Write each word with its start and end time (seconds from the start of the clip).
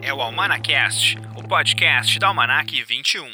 É 0.00 0.14
o 0.14 0.20
Almanacast, 0.20 1.18
o 1.34 1.42
podcast 1.42 2.18
da 2.18 2.28
Almanac 2.28 2.84
21. 2.84 3.28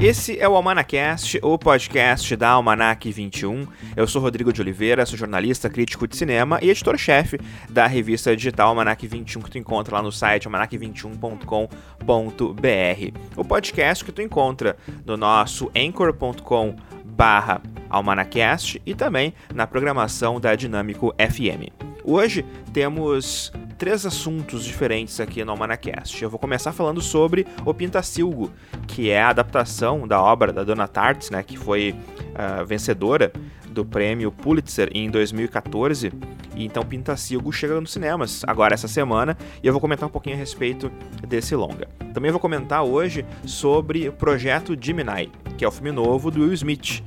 Esse 0.00 0.38
é 0.38 0.48
o 0.48 0.54
Almanacast, 0.54 1.40
o 1.42 1.58
podcast 1.58 2.36
da 2.36 2.50
Almanac 2.50 3.10
21. 3.10 3.66
Eu 3.96 4.06
sou 4.06 4.20
Rodrigo 4.20 4.52
de 4.52 4.60
Oliveira, 4.60 5.06
sou 5.06 5.18
jornalista, 5.18 5.70
crítico 5.70 6.06
de 6.06 6.16
cinema 6.16 6.58
e 6.60 6.70
editor-chefe 6.70 7.40
da 7.70 7.86
revista 7.86 8.36
digital 8.36 8.68
Almanac 8.68 9.06
21 9.06 9.40
que 9.40 9.50
tu 9.50 9.58
encontra 9.58 9.96
lá 9.96 10.02
no 10.02 10.12
site 10.12 10.48
almanac21.com.br. 10.48 13.18
O 13.36 13.44
podcast 13.44 14.04
que 14.04 14.12
tu 14.12 14.20
encontra 14.20 14.76
no 15.06 15.16
nosso 15.16 15.70
anchor.com 15.74 16.76
barra 17.14 17.60
Almanacast 17.88 18.82
e 18.84 18.94
também 18.94 19.34
na 19.54 19.66
programação 19.66 20.40
da 20.40 20.54
Dinâmico 20.54 21.14
FM. 21.18 21.70
Hoje 22.02 22.44
temos 22.72 23.52
três 23.78 24.04
assuntos 24.04 24.64
diferentes 24.64 25.20
aqui 25.20 25.44
no 25.44 25.52
Almanacast. 25.52 26.22
Eu 26.22 26.30
vou 26.30 26.38
começar 26.38 26.72
falando 26.72 27.00
sobre 27.00 27.46
o 27.64 27.72
Pintacilgo, 27.72 28.50
que 28.86 29.10
é 29.10 29.22
a 29.22 29.28
adaptação 29.28 30.06
da 30.06 30.22
obra 30.22 30.52
da 30.52 30.64
Dona 30.64 30.88
Tartt, 30.88 31.30
né, 31.30 31.42
que 31.42 31.56
foi 31.56 31.92
uh, 31.92 32.64
vencedora 32.64 33.32
do 33.70 33.84
prêmio 33.84 34.30
Pulitzer 34.30 34.88
em 34.92 35.10
2014. 35.10 36.12
E 36.54 36.64
então 36.64 36.84
Pintacilgo 36.84 37.52
chega 37.52 37.80
nos 37.80 37.92
cinemas 37.92 38.42
agora 38.46 38.74
essa 38.74 38.88
semana 38.88 39.36
e 39.62 39.66
eu 39.66 39.72
vou 39.72 39.80
comentar 39.80 40.08
um 40.08 40.12
pouquinho 40.12 40.36
a 40.36 40.38
respeito 40.38 40.90
desse 41.26 41.56
longa. 41.56 41.88
Também 42.12 42.30
vou 42.30 42.40
comentar 42.40 42.84
hoje 42.84 43.24
sobre 43.44 44.08
o 44.08 44.12
projeto 44.12 44.76
Gemini, 44.80 45.30
que 45.58 45.64
é 45.64 45.68
o 45.68 45.72
filme 45.72 45.90
novo 45.90 46.30
do 46.30 46.42
Will 46.42 46.52
Smith, 46.52 47.02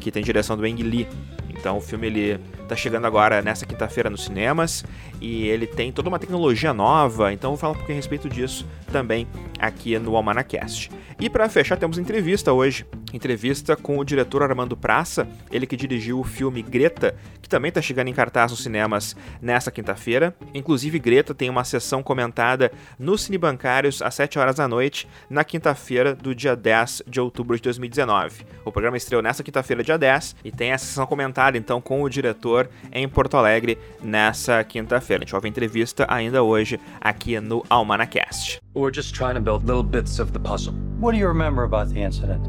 que 0.00 0.10
tem 0.10 0.22
direção 0.22 0.56
do 0.56 0.64
Ang 0.64 0.82
Lee. 0.82 1.06
Então 1.50 1.76
o 1.76 1.80
filme 1.80 2.06
ele 2.06 2.40
tá 2.70 2.76
chegando 2.76 3.04
agora 3.04 3.42
nessa 3.42 3.66
quinta-feira 3.66 4.08
nos 4.08 4.24
cinemas 4.24 4.84
e 5.20 5.48
ele 5.48 5.66
tem 5.66 5.90
toda 5.90 6.08
uma 6.08 6.20
tecnologia 6.20 6.72
nova, 6.72 7.32
então 7.32 7.50
vou 7.50 7.58
falar 7.58 7.72
um 7.72 7.76
pouquinho 7.76 7.96
a 7.96 8.00
respeito 8.00 8.28
disso 8.28 8.64
também 8.92 9.26
aqui 9.58 9.98
no 9.98 10.16
Almanacast. 10.16 10.90
E 11.20 11.28
para 11.28 11.48
fechar, 11.48 11.76
temos 11.76 11.98
entrevista 11.98 12.52
hoje. 12.52 12.86
Entrevista 13.12 13.76
com 13.76 13.98
o 13.98 14.04
diretor 14.04 14.42
Armando 14.42 14.76
Praça, 14.76 15.28
ele 15.50 15.66
que 15.66 15.76
dirigiu 15.76 16.18
o 16.18 16.24
filme 16.24 16.62
Greta, 16.62 17.14
que 17.42 17.48
também 17.48 17.68
está 17.68 17.82
chegando 17.82 18.08
em 18.08 18.14
cartaz 18.14 18.52
nos 18.52 18.62
cinemas 18.62 19.14
nesta 19.42 19.70
quinta-feira. 19.70 20.34
Inclusive, 20.54 20.98
Greta 20.98 21.34
tem 21.34 21.50
uma 21.50 21.64
sessão 21.64 22.02
comentada 22.02 22.72
nos 22.98 23.22
Cinebancários 23.22 24.00
às 24.00 24.14
7 24.14 24.38
horas 24.38 24.56
da 24.56 24.66
noite, 24.66 25.08
na 25.28 25.44
quinta-feira 25.44 26.14
do 26.14 26.34
dia 26.34 26.56
10 26.56 27.02
de 27.06 27.20
outubro 27.20 27.56
de 27.56 27.62
2019. 27.62 28.46
O 28.64 28.72
programa 28.72 28.96
estreou 28.96 29.22
nessa 29.22 29.42
quinta-feira, 29.42 29.82
dia 29.82 29.98
10, 29.98 30.36
e 30.44 30.50
tem 30.50 30.72
a 30.72 30.78
sessão 30.78 31.06
comentada 31.06 31.58
então 31.58 31.80
com 31.80 32.02
o 32.02 32.08
diretor 32.08 32.59
em 32.92 33.08
Porto 33.08 33.36
Alegre 33.36 33.78
nessa 34.02 34.62
quinta-feira. 34.64 35.22
A 35.22 35.24
gente 35.24 35.32
vai 35.32 35.40
ver 35.40 35.48
entrevista 35.48 36.06
ainda 36.08 36.42
hoje 36.42 36.80
aqui 37.00 37.38
no 37.40 37.64
Almanacast. 37.70 38.60
We're 38.74 38.94
just 38.94 39.14
trying 39.14 39.34
to 39.34 39.40
build 39.40 39.66
little 39.66 39.82
bits 39.82 40.18
of 40.18 40.32
the 40.32 40.38
puzzle. 40.38 40.74
What 41.00 41.12
do 41.12 41.18
you 41.18 41.28
remember 41.28 41.64
about 41.64 41.92
the 41.92 42.00
incident? 42.00 42.40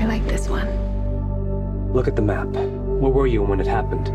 I 0.00 0.06
like 0.06 0.26
this 0.26 0.48
one. 0.48 0.68
Look 1.92 2.06
at 2.06 2.16
the 2.16 2.22
map. 2.22 2.48
Where 2.48 3.12
were 3.12 3.26
you 3.26 3.42
when 3.42 3.60
it 3.60 3.66
happened? 3.66 4.10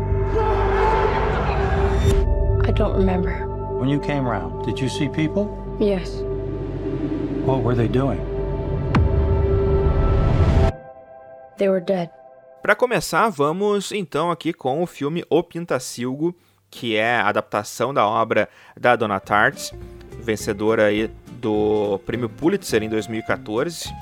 I 2.66 2.70
don't 2.70 2.96
remember. 2.96 3.46
When 3.78 3.88
you 3.88 4.00
came 4.00 4.26
round, 4.26 4.64
did 4.64 4.78
you 4.78 4.88
see 4.88 5.08
people? 5.08 5.76
Yes. 5.78 6.22
What 7.44 7.62
were 7.62 7.74
they 7.74 7.88
doing? 7.88 8.20
They 11.58 11.68
were 11.68 11.80
dead. 11.80 12.10
Para 12.64 12.74
começar, 12.74 13.28
vamos 13.28 13.92
então 13.92 14.30
aqui 14.30 14.50
com 14.50 14.82
o 14.82 14.86
filme 14.86 15.22
O 15.28 15.42
Pintacilgo, 15.42 16.34
que 16.70 16.96
é 16.96 17.16
a 17.16 17.28
adaptação 17.28 17.92
da 17.92 18.06
obra 18.06 18.48
da 18.74 18.96
Donna 18.96 19.20
Tartt, 19.20 19.70
vencedora 20.18 20.86
aí 20.86 21.10
do 21.32 22.00
Prêmio 22.06 22.26
Pulitzer 22.26 22.82
em 22.82 22.88
2014. 22.88 23.92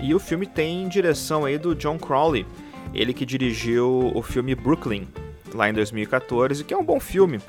E 0.00 0.12
o 0.16 0.18
filme 0.18 0.48
tem 0.48 0.88
direção 0.88 1.44
aí 1.44 1.56
do 1.58 1.76
John 1.76 1.96
Crowley, 1.96 2.44
ele 2.92 3.14
que 3.14 3.24
dirigiu 3.24 4.10
o 4.12 4.20
filme 4.20 4.52
Brooklyn 4.52 5.06
lá 5.54 5.70
em 5.70 5.72
2014, 5.72 6.64
que 6.64 6.74
é 6.74 6.76
um 6.76 6.84
bom 6.84 6.98
filme. 6.98 7.40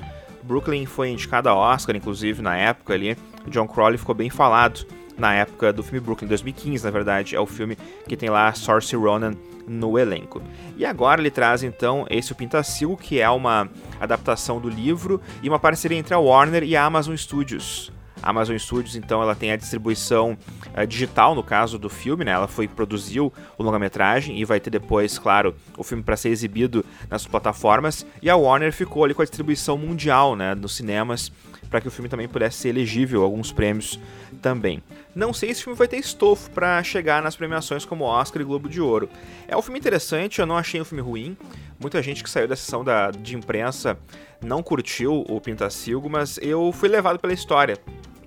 Brooklyn 0.44 0.86
foi 0.86 1.08
indicado 1.08 1.48
a 1.48 1.54
Oscar, 1.56 1.96
inclusive, 1.96 2.42
na 2.42 2.56
época 2.56 2.94
ali. 2.94 3.16
John 3.48 3.66
Crowley 3.66 3.98
ficou 3.98 4.14
bem 4.14 4.30
falado 4.30 4.86
na 5.20 5.34
época 5.34 5.72
do 5.72 5.82
filme 5.82 6.00
Brooklyn, 6.00 6.26
2015, 6.26 6.82
na 6.82 6.90
verdade, 6.90 7.36
é 7.36 7.40
o 7.40 7.46
filme 7.46 7.76
que 8.08 8.16
tem 8.16 8.30
lá 8.30 8.52
Saoirse 8.54 8.96
Ronan 8.96 9.34
no 9.68 9.98
elenco. 9.98 10.42
E 10.76 10.84
agora 10.86 11.20
ele 11.20 11.30
traz 11.30 11.62
então 11.62 12.06
esse 12.08 12.32
O 12.32 12.34
Pintacilgo, 12.34 12.96
que 12.96 13.20
é 13.20 13.28
uma 13.28 13.68
adaptação 14.00 14.58
do 14.58 14.68
livro 14.68 15.20
e 15.42 15.48
uma 15.48 15.58
parceria 15.58 15.98
entre 15.98 16.14
a 16.14 16.18
Warner 16.18 16.64
e 16.64 16.74
a 16.74 16.84
Amazon 16.84 17.14
Studios. 17.14 17.92
A 18.22 18.30
Amazon 18.30 18.56
Studios, 18.58 18.96
então, 18.96 19.22
ela 19.22 19.34
tem 19.34 19.50
a 19.50 19.56
distribuição 19.56 20.36
uh, 20.76 20.86
digital, 20.86 21.34
no 21.34 21.42
caso 21.42 21.78
do 21.78 21.88
filme, 21.88 22.24
né? 22.24 22.32
Ela 22.32 22.46
foi 22.46 22.68
produziu 22.68 23.32
o 23.56 23.62
longa-metragem 23.62 24.38
e 24.38 24.44
vai 24.44 24.60
ter 24.60 24.68
depois, 24.68 25.18
claro, 25.18 25.54
o 25.76 25.82
filme 25.82 26.02
para 26.02 26.16
ser 26.16 26.28
exibido 26.28 26.84
nas 27.08 27.26
plataformas. 27.26 28.04
E 28.20 28.28
a 28.28 28.36
Warner 28.36 28.72
ficou 28.72 29.04
ali 29.04 29.14
com 29.14 29.22
a 29.22 29.24
distribuição 29.24 29.78
mundial, 29.78 30.36
né? 30.36 30.54
Nos 30.54 30.76
cinemas, 30.76 31.32
para 31.70 31.80
que 31.80 31.88
o 31.88 31.90
filme 31.90 32.10
também 32.10 32.28
pudesse 32.28 32.58
ser 32.58 32.68
elegível 32.70 33.22
a 33.22 33.24
alguns 33.24 33.52
prêmios 33.52 33.98
também. 34.40 34.82
Não 35.14 35.32
sei 35.32 35.54
se 35.54 35.60
o 35.60 35.64
filme 35.64 35.78
vai 35.78 35.88
ter 35.88 35.98
estofo 35.98 36.50
para 36.50 36.82
chegar 36.82 37.22
nas 37.22 37.36
premiações 37.36 37.84
como 37.84 38.04
Oscar 38.04 38.42
e 38.42 38.44
Globo 38.44 38.68
de 38.68 38.80
Ouro. 38.80 39.08
É 39.46 39.56
um 39.56 39.62
filme 39.62 39.78
interessante, 39.78 40.40
eu 40.40 40.46
não 40.46 40.56
achei 40.56 40.80
um 40.80 40.84
filme 40.84 41.02
ruim. 41.02 41.36
Muita 41.78 42.02
gente 42.02 42.22
que 42.22 42.30
saiu 42.30 42.48
da 42.48 42.56
sessão 42.56 42.82
da, 42.82 43.10
de 43.10 43.36
imprensa 43.36 43.98
não 44.42 44.62
curtiu 44.62 45.24
o 45.28 45.40
Pintacilgo, 45.40 46.10
mas 46.10 46.38
eu 46.42 46.72
fui 46.72 46.88
levado 46.88 47.18
pela 47.18 47.32
história 47.32 47.78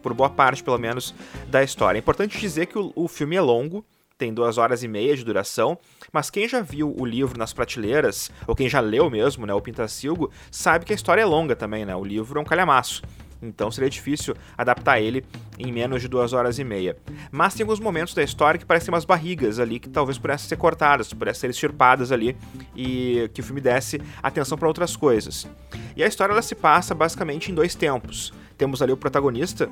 por 0.02 0.14
boa 0.14 0.30
parte, 0.30 0.64
pelo 0.64 0.78
menos, 0.78 1.16
da 1.48 1.64
história. 1.64 1.98
É 1.98 2.02
importante 2.02 2.38
dizer 2.38 2.66
que 2.66 2.78
o, 2.78 2.92
o 2.96 3.08
filme 3.08 3.36
é 3.38 3.42
longo, 3.42 3.86
tem 4.18 4.34
duas 4.34 4.58
horas 4.58 4.84
e 4.84 4.88
meia 4.88 5.16
de 5.16 5.24
duração, 5.24 5.78
mas 6.12 6.30
quem 6.30 6.48
já 6.48 6.62
viu 6.62 6.94
o 6.98 7.06
livro 7.06 7.38
nas 7.38 7.54
prateleiras, 7.54 8.30
ou 8.46 8.56
quem 8.56 8.70
já 8.70 8.80
leu 8.80 9.10
mesmo, 9.10 9.46
né, 9.46 9.54
o 9.54 9.62
Pintacilgo, 9.62 10.30
sabe 10.52 10.86
que 10.86 10.94
a 10.94 10.96
história 10.96 11.22
é 11.22 11.26
longa 11.26 11.56
também, 11.56 11.86
né? 11.86 11.96
O 11.96 12.04
livro 12.04 12.38
é 12.38 12.42
um 12.42 12.46
calhamaço. 12.46 13.02
Então 13.44 13.70
seria 13.70 13.90
difícil 13.90 14.36
adaptar 14.58 15.00
ele 15.00 15.24
em 15.60 15.72
menos 15.72 16.02
de 16.02 16.08
duas 16.08 16.34
horas 16.34 16.58
e 16.60 16.64
meia. 16.64 16.98
Mas 17.32 17.54
tem 17.54 17.64
alguns 17.64 17.80
momentos 17.80 18.14
da 18.14 18.24
história 18.24 18.58
que 18.58 18.66
parecem 18.66 18.94
umas 18.94 19.06
barrigas 19.06 19.60
ali 19.60 19.80
que 19.80 19.90
talvez 19.90 20.18
pudessem 20.18 20.48
ser 20.48 20.56
cortadas, 20.56 21.14
pudessem 21.14 21.42
ser 21.42 21.50
extirpadas 21.50 22.12
ali 22.12 22.38
e 22.76 23.30
que 23.34 23.42
o 23.42 23.44
filme 23.44 23.62
desse 23.62 24.02
atenção 24.22 24.58
para 24.58 24.68
outras 24.68 24.96
coisas. 24.96 25.48
E 25.96 26.04
a 26.04 26.08
história 26.08 26.32
ela 26.32 26.42
se 26.42 26.56
passa 26.56 26.96
basicamente 26.96 27.52
em 27.52 27.54
dois 27.54 27.76
tempos 27.76 28.34
temos 28.58 28.82
ali 28.82 28.92
o 28.92 28.98
protagonista, 28.98 29.70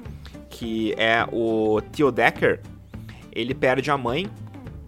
que 0.49 0.93
é 0.97 1.25
o 1.31 1.81
Theo 1.93 2.11
Decker. 2.11 2.59
Ele 3.31 3.53
perde 3.53 3.89
a 3.89 3.97
mãe, 3.97 4.29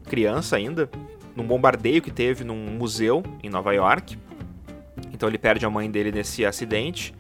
criança 0.10 0.56
ainda, 0.56 0.90
num 1.36 1.46
bombardeio 1.46 2.02
que 2.02 2.12
teve 2.12 2.44
num 2.44 2.72
museu 2.72 3.24
em 3.42 3.50
Nova 3.50 3.74
York. 3.74 4.18
Então 5.14 5.30
ele 5.30 5.38
perde 5.38 5.66
a 5.66 5.70
mãe 5.70 5.90
dele 5.90 6.12
nesse 6.12 6.46
acidente. 6.46 7.14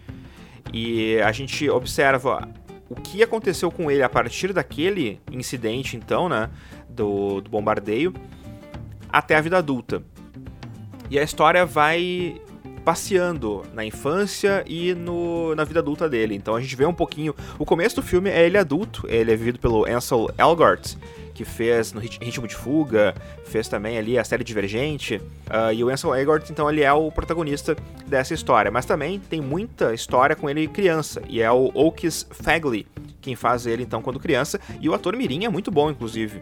E 0.72 1.20
a 1.22 1.32
gente 1.32 1.70
observa 1.70 2.48
o 2.90 2.96
que 2.96 3.24
aconteceu 3.24 3.72
com 3.72 3.90
ele 3.90 4.04
a 4.04 4.10
partir 4.10 4.54
daquele 4.54 5.20
incidente, 5.32 5.98
então, 5.98 6.30
né? 6.30 6.50
Do, 6.90 7.42
do 7.42 7.50
bombardeio, 7.50 8.14
até 9.10 9.36
a 9.36 9.42
vida 9.42 9.58
adulta. 9.58 10.04
E 11.10 11.18
a 11.18 11.24
história 11.24 11.66
vai 11.66 12.40
passeando 12.84 13.64
na 13.74 13.86
infância 13.86 14.64
e 14.68 14.94
no, 14.94 15.56
na 15.56 15.64
vida 15.64 15.80
adulta 15.80 16.10
dele. 16.10 16.36
Então 16.36 16.56
a 16.56 16.62
gente 16.62 16.76
vê 16.76 16.86
um 16.86 16.94
pouquinho. 16.94 17.34
O 17.58 17.66
começo 17.66 17.96
do 17.96 18.02
filme 18.02 18.30
é 18.30 18.46
ele 18.46 18.58
adulto, 18.58 19.08
ele 19.08 19.32
é 19.32 19.36
vivido 19.36 19.60
pelo 19.60 19.86
Ansel 19.86 20.30
Elgort, 20.38 20.96
que 21.34 21.44
fez 21.44 21.94
no 21.94 22.00
Ritmo 22.00 22.48
de 22.48 22.56
Fuga, 22.56 23.16
fez 23.46 23.68
também 23.68 23.98
ali 23.98 24.18
a 24.18 24.24
série 24.24 24.44
Divergente. 24.44 25.16
Uh, 25.16 25.74
e 25.74 25.84
o 25.84 25.90
Ansel 25.90 26.16
Elgort, 26.16 26.50
então, 26.50 26.70
ele 26.70 26.82
é 26.82 26.94
o 26.94 27.12
protagonista 27.12 27.76
dessa 28.06 28.34
história. 28.34 28.70
Mas 28.70 28.86
também 28.86 29.20
tem 29.20 29.42
muita 29.42 29.94
história 29.94 30.36
com 30.36 30.50
ele 30.50 30.68
criança, 30.68 31.22
e 31.28 31.42
é 31.42 31.52
o 31.52 31.72
Oakes 31.74 32.28
Fagley 32.32 32.86
quem 33.24 33.36
faz 33.36 33.66
ele 33.66 33.82
então 33.82 34.02
quando 34.02 34.20
criança. 34.20 34.60
E 34.80 34.88
o 34.88 34.94
ator 34.94 35.16
Mirim 35.16 35.46
é 35.46 35.50
muito 35.50 35.72
bom, 35.72 35.90
inclusive. 35.90 36.42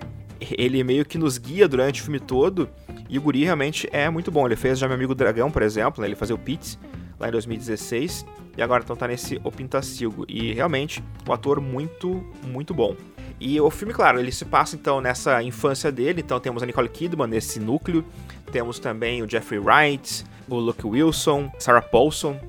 Ele 0.58 0.84
meio 0.84 1.06
que 1.06 1.18
nos 1.18 1.38
guia 1.38 1.68
durante 1.68 2.02
o 2.02 2.04
filme 2.04 2.20
todo 2.20 2.68
e 3.08 3.18
o 3.18 3.22
Guri 3.22 3.44
realmente 3.44 3.88
é 3.94 4.10
muito 4.10 4.32
bom. 4.32 4.46
Ele 4.46 4.56
fez 4.56 4.80
já 4.80 4.88
Meu 4.88 4.96
Amigo 4.96 5.14
Dragão, 5.14 5.52
por 5.52 5.62
exemplo, 5.62 6.02
né? 6.02 6.08
ele 6.08 6.16
fazia 6.16 6.36
o 6.36 6.40
Pete 6.40 6.78
lá 7.20 7.30
em 7.30 7.32
2016. 7.32 8.26
E 8.58 8.62
agora 8.62 8.84
então 8.84 8.96
tá 8.96 9.08
nesse 9.08 9.40
O 9.44 9.52
Pintacilgo. 9.52 10.26
E 10.28 10.52
realmente, 10.52 11.02
um 11.30 11.32
ator 11.32 11.62
muito, 11.62 12.26
muito 12.44 12.74
bom. 12.74 12.96
E 13.44 13.60
o 13.60 13.72
filme, 13.72 13.92
claro, 13.92 14.20
ele 14.20 14.32
se 14.32 14.46
passa 14.46 14.76
então 14.76 15.02
nessa 15.02 15.42
infância 15.42 15.92
dele. 15.92 16.22
Então 16.22 16.40
temos 16.40 16.62
a 16.62 16.66
Nicole 16.68 16.88
Kidman 16.88 17.28
nesse 17.28 17.60
núcleo. 17.60 18.06
Temos 18.52 18.78
também 18.78 19.24
o 19.24 19.28
Jeffrey 19.28 19.60
Wright, 19.60 20.24
o 20.48 20.58
Luke 20.58 20.86
Wilson, 20.86 21.52
Sarah 21.58 21.82
Paulson. 21.82 22.40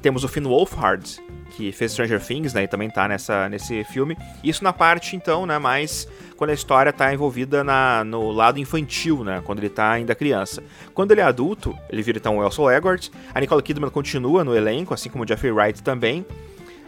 Temos 0.00 0.22
o 0.22 0.28
Finn 0.28 0.44
Wolfhard, 0.44 1.20
que 1.56 1.72
fez 1.72 1.90
Stranger 1.90 2.24
Things, 2.24 2.54
né, 2.54 2.62
e 2.62 2.68
também 2.68 2.88
tá 2.88 3.08
nessa, 3.08 3.48
nesse 3.48 3.82
filme. 3.84 4.16
Isso 4.44 4.62
na 4.62 4.72
parte, 4.72 5.16
então, 5.16 5.46
né, 5.46 5.58
mais 5.58 6.06
quando 6.36 6.50
a 6.50 6.54
história 6.54 6.92
tá 6.92 7.12
envolvida 7.12 7.64
na, 7.64 8.04
no 8.04 8.30
lado 8.30 8.60
infantil, 8.60 9.24
né, 9.24 9.42
quando 9.44 9.58
ele 9.58 9.70
tá 9.70 9.90
ainda 9.90 10.14
criança. 10.14 10.62
Quando 10.94 11.10
ele 11.10 11.22
é 11.22 11.24
adulto, 11.24 11.76
ele 11.90 12.02
vira 12.02 12.18
então 12.18 12.38
o 12.38 12.44
Elson 12.44 12.70
Eggert, 12.70 13.10
a 13.34 13.40
Nicole 13.40 13.62
Kidman 13.62 13.90
continua 13.90 14.44
no 14.44 14.54
elenco, 14.54 14.94
assim 14.94 15.10
como 15.10 15.24
o 15.24 15.26
Jeffrey 15.26 15.50
Wright 15.50 15.82
também, 15.82 16.24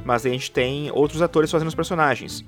mas 0.04 0.24
a 0.24 0.28
gente 0.28 0.48
tem 0.52 0.92
outros 0.92 1.22
atores 1.22 1.50
fazendo 1.50 1.68
os 1.68 1.74
personagens. 1.74 2.44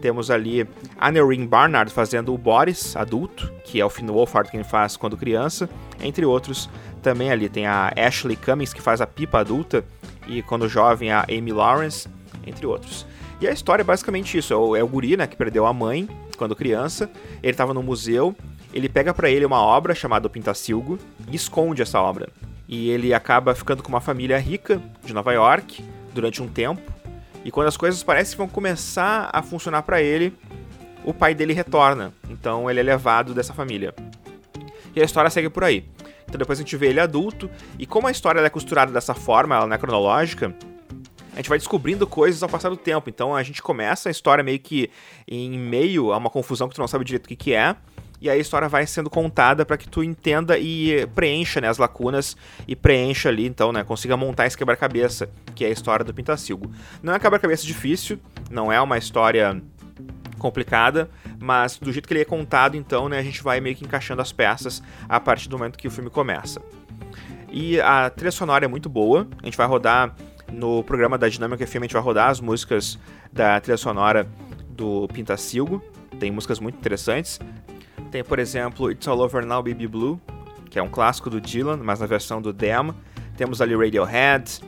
Temos 0.00 0.30
ali 0.30 0.66
a 0.98 1.10
Nerine 1.10 1.46
Barnard 1.46 1.92
fazendo 1.92 2.34
o 2.34 2.38
Boris, 2.38 2.96
adulto, 2.96 3.52
que 3.64 3.80
é 3.80 3.84
o 3.84 3.90
Finn 3.90 4.06
Wolfhard 4.06 4.50
que 4.50 4.56
ele 4.56 4.64
faz 4.64 4.96
quando 4.96 5.16
criança, 5.16 5.68
entre 6.02 6.24
outros. 6.24 6.68
Também 7.02 7.30
ali 7.30 7.48
tem 7.48 7.66
a 7.66 7.92
Ashley 7.96 8.36
Cummings, 8.36 8.72
que 8.72 8.82
faz 8.82 9.00
a 9.00 9.06
Pipa 9.06 9.38
adulta, 9.38 9.84
e 10.26 10.42
quando 10.42 10.68
jovem 10.68 11.10
a 11.10 11.24
Amy 11.28 11.52
Lawrence, 11.52 12.08
entre 12.46 12.66
outros. 12.66 13.06
E 13.40 13.48
a 13.48 13.52
história 13.52 13.82
é 13.82 13.84
basicamente 13.84 14.38
isso: 14.38 14.52
é 14.52 14.56
o, 14.56 14.76
é 14.76 14.82
o 14.82 14.88
guri, 14.88 15.16
né, 15.16 15.26
que 15.26 15.36
perdeu 15.36 15.66
a 15.66 15.72
mãe 15.72 16.08
quando 16.36 16.56
criança. 16.56 17.10
Ele 17.42 17.52
estava 17.52 17.74
no 17.74 17.82
museu, 17.82 18.34
ele 18.72 18.88
pega 18.88 19.12
para 19.12 19.30
ele 19.30 19.44
uma 19.44 19.60
obra 19.60 19.94
chamada 19.94 20.26
O 20.26 20.30
Pintacilgo 20.30 20.98
e 21.30 21.36
esconde 21.36 21.82
essa 21.82 22.00
obra. 22.00 22.28
E 22.66 22.88
ele 22.88 23.12
acaba 23.12 23.54
ficando 23.54 23.82
com 23.82 23.88
uma 23.88 24.00
família 24.00 24.38
rica 24.38 24.80
de 25.04 25.12
Nova 25.12 25.32
York 25.32 25.84
durante 26.12 26.42
um 26.42 26.48
tempo. 26.48 26.93
E 27.44 27.50
quando 27.50 27.68
as 27.68 27.76
coisas 27.76 28.02
parecem 28.02 28.32
que 28.32 28.38
vão 28.38 28.48
começar 28.48 29.28
a 29.32 29.42
funcionar 29.42 29.82
para 29.82 30.00
ele, 30.00 30.36
o 31.04 31.12
pai 31.12 31.34
dele 31.34 31.52
retorna. 31.52 32.12
Então 32.28 32.70
ele 32.70 32.80
é 32.80 32.82
levado 32.82 33.34
dessa 33.34 33.52
família. 33.52 33.94
E 34.96 35.00
a 35.00 35.04
história 35.04 35.28
segue 35.30 35.50
por 35.50 35.62
aí. 35.62 35.84
Então 36.24 36.38
depois 36.38 36.58
a 36.58 36.62
gente 36.62 36.76
vê 36.76 36.88
ele 36.88 37.00
adulto. 37.00 37.50
E 37.78 37.86
como 37.86 38.06
a 38.06 38.10
história 38.10 38.40
é 38.40 38.48
costurada 38.48 38.90
dessa 38.90 39.14
forma, 39.14 39.54
ela 39.54 39.66
não 39.66 39.74
é 39.74 39.78
cronológica, 39.78 40.54
a 41.34 41.36
gente 41.36 41.48
vai 41.48 41.58
descobrindo 41.58 42.06
coisas 42.06 42.42
ao 42.42 42.48
passar 42.48 42.70
do 42.70 42.76
tempo. 42.76 43.10
Então 43.10 43.34
a 43.34 43.42
gente 43.42 43.60
começa 43.60 44.08
a 44.08 44.12
história 44.12 44.42
meio 44.42 44.58
que 44.58 44.90
em 45.26 45.58
meio 45.58 46.12
a 46.12 46.16
uma 46.16 46.30
confusão 46.30 46.68
que 46.68 46.74
tu 46.74 46.80
não 46.80 46.88
sabe 46.88 47.04
direito 47.04 47.26
o 47.26 47.28
que, 47.28 47.36
que 47.36 47.52
é. 47.52 47.76
E 48.24 48.30
aí 48.30 48.38
a 48.38 48.40
história 48.40 48.70
vai 48.70 48.86
sendo 48.86 49.10
contada 49.10 49.66
para 49.66 49.76
que 49.76 49.86
tu 49.86 50.02
entenda 50.02 50.58
e 50.58 51.06
preencha 51.08 51.60
né, 51.60 51.68
as 51.68 51.76
lacunas 51.76 52.34
e 52.66 52.74
preencha 52.74 53.28
ali, 53.28 53.44
então, 53.44 53.70
né, 53.70 53.84
consiga 53.84 54.16
montar 54.16 54.46
esse 54.46 54.56
quebra-cabeça, 54.56 55.28
que 55.54 55.62
é 55.62 55.68
a 55.68 55.70
história 55.70 56.02
do 56.02 56.14
Pintacilgo. 56.14 56.72
Não 57.02 57.12
é 57.12 57.16
um 57.16 57.20
quebra-cabeça 57.20 57.66
difícil, 57.66 58.18
não 58.50 58.72
é 58.72 58.80
uma 58.80 58.96
história 58.96 59.60
complicada, 60.38 61.10
mas 61.38 61.76
do 61.76 61.92
jeito 61.92 62.08
que 62.08 62.14
ele 62.14 62.22
é 62.22 62.24
contado, 62.24 62.78
então, 62.78 63.10
né, 63.10 63.18
a 63.18 63.22
gente 63.22 63.42
vai 63.42 63.60
meio 63.60 63.76
que 63.76 63.84
encaixando 63.84 64.22
as 64.22 64.32
peças 64.32 64.82
a 65.06 65.20
partir 65.20 65.50
do 65.50 65.58
momento 65.58 65.76
que 65.76 65.86
o 65.86 65.90
filme 65.90 66.08
começa. 66.08 66.62
E 67.52 67.78
a 67.78 68.08
trilha 68.08 68.32
sonora 68.32 68.64
é 68.64 68.68
muito 68.68 68.88
boa, 68.88 69.28
a 69.42 69.44
gente 69.44 69.58
vai 69.58 69.66
rodar 69.66 70.16
no 70.50 70.82
programa 70.82 71.18
da 71.18 71.28
Dinâmica 71.28 71.66
FM, 71.66 71.76
a 71.76 71.80
gente 71.80 71.92
vai 71.92 72.02
rodar 72.02 72.30
as 72.30 72.40
músicas 72.40 72.98
da 73.30 73.60
trilha 73.60 73.76
sonora 73.76 74.26
do 74.70 75.06
Pintacilgo, 75.08 75.84
tem 76.18 76.30
músicas 76.30 76.58
muito 76.58 76.78
interessantes. 76.78 77.38
Tem, 78.14 78.22
por 78.22 78.38
exemplo, 78.38 78.92
It's 78.92 79.08
All 79.08 79.18
Over 79.18 79.44
Now 79.44 79.60
Baby 79.60 79.88
Blue, 79.88 80.20
que 80.70 80.78
é 80.78 80.82
um 80.84 80.88
clássico 80.88 81.28
do 81.28 81.40
Dylan, 81.40 81.78
mas 81.78 81.98
na 81.98 82.06
versão 82.06 82.40
do 82.40 82.52
Dem. 82.52 82.94
Temos 83.36 83.60
ali 83.60 83.74
Radiohead, 83.74 84.60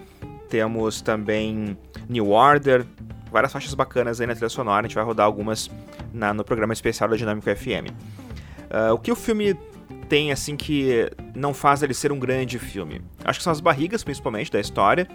temos 0.49 1.01
também 1.01 1.79
New 2.09 2.31
Order, 2.31 2.85
várias 3.31 3.53
faixas 3.53 3.73
bacanas 3.73 4.21
aí 4.21 4.27
na 4.27 4.35
trilha 4.35 4.49
sonora, 4.49 4.81
a 4.81 4.89
gente 4.89 4.97
vai 4.97 5.05
rodar 5.05 5.27
algumas 5.27 5.71
na, 6.13 6.35
no 6.35 6.43
programa 6.43 6.73
especial 6.73 7.09
da 7.09 7.15
Dinâmico 7.15 7.49
FM. 7.49 7.95
Uh, 8.69 8.95
o 8.95 8.99
que 8.99 9.13
o 9.13 9.15
filme 9.15 9.57
tem, 10.09 10.33
assim, 10.33 10.57
que 10.57 11.09
não 11.33 11.55
faz 11.55 11.85
ele 11.85 11.95
ser 11.95 12.11
um 12.11 12.19
grande 12.19 12.59
filme? 12.59 13.01
Acho 13.25 13.39
que 13.39 13.45
são 13.45 13.53
as 13.53 13.61
barrigas, 13.61 14.03
principalmente, 14.03 14.51
da 14.51 14.59
história, 14.59 15.07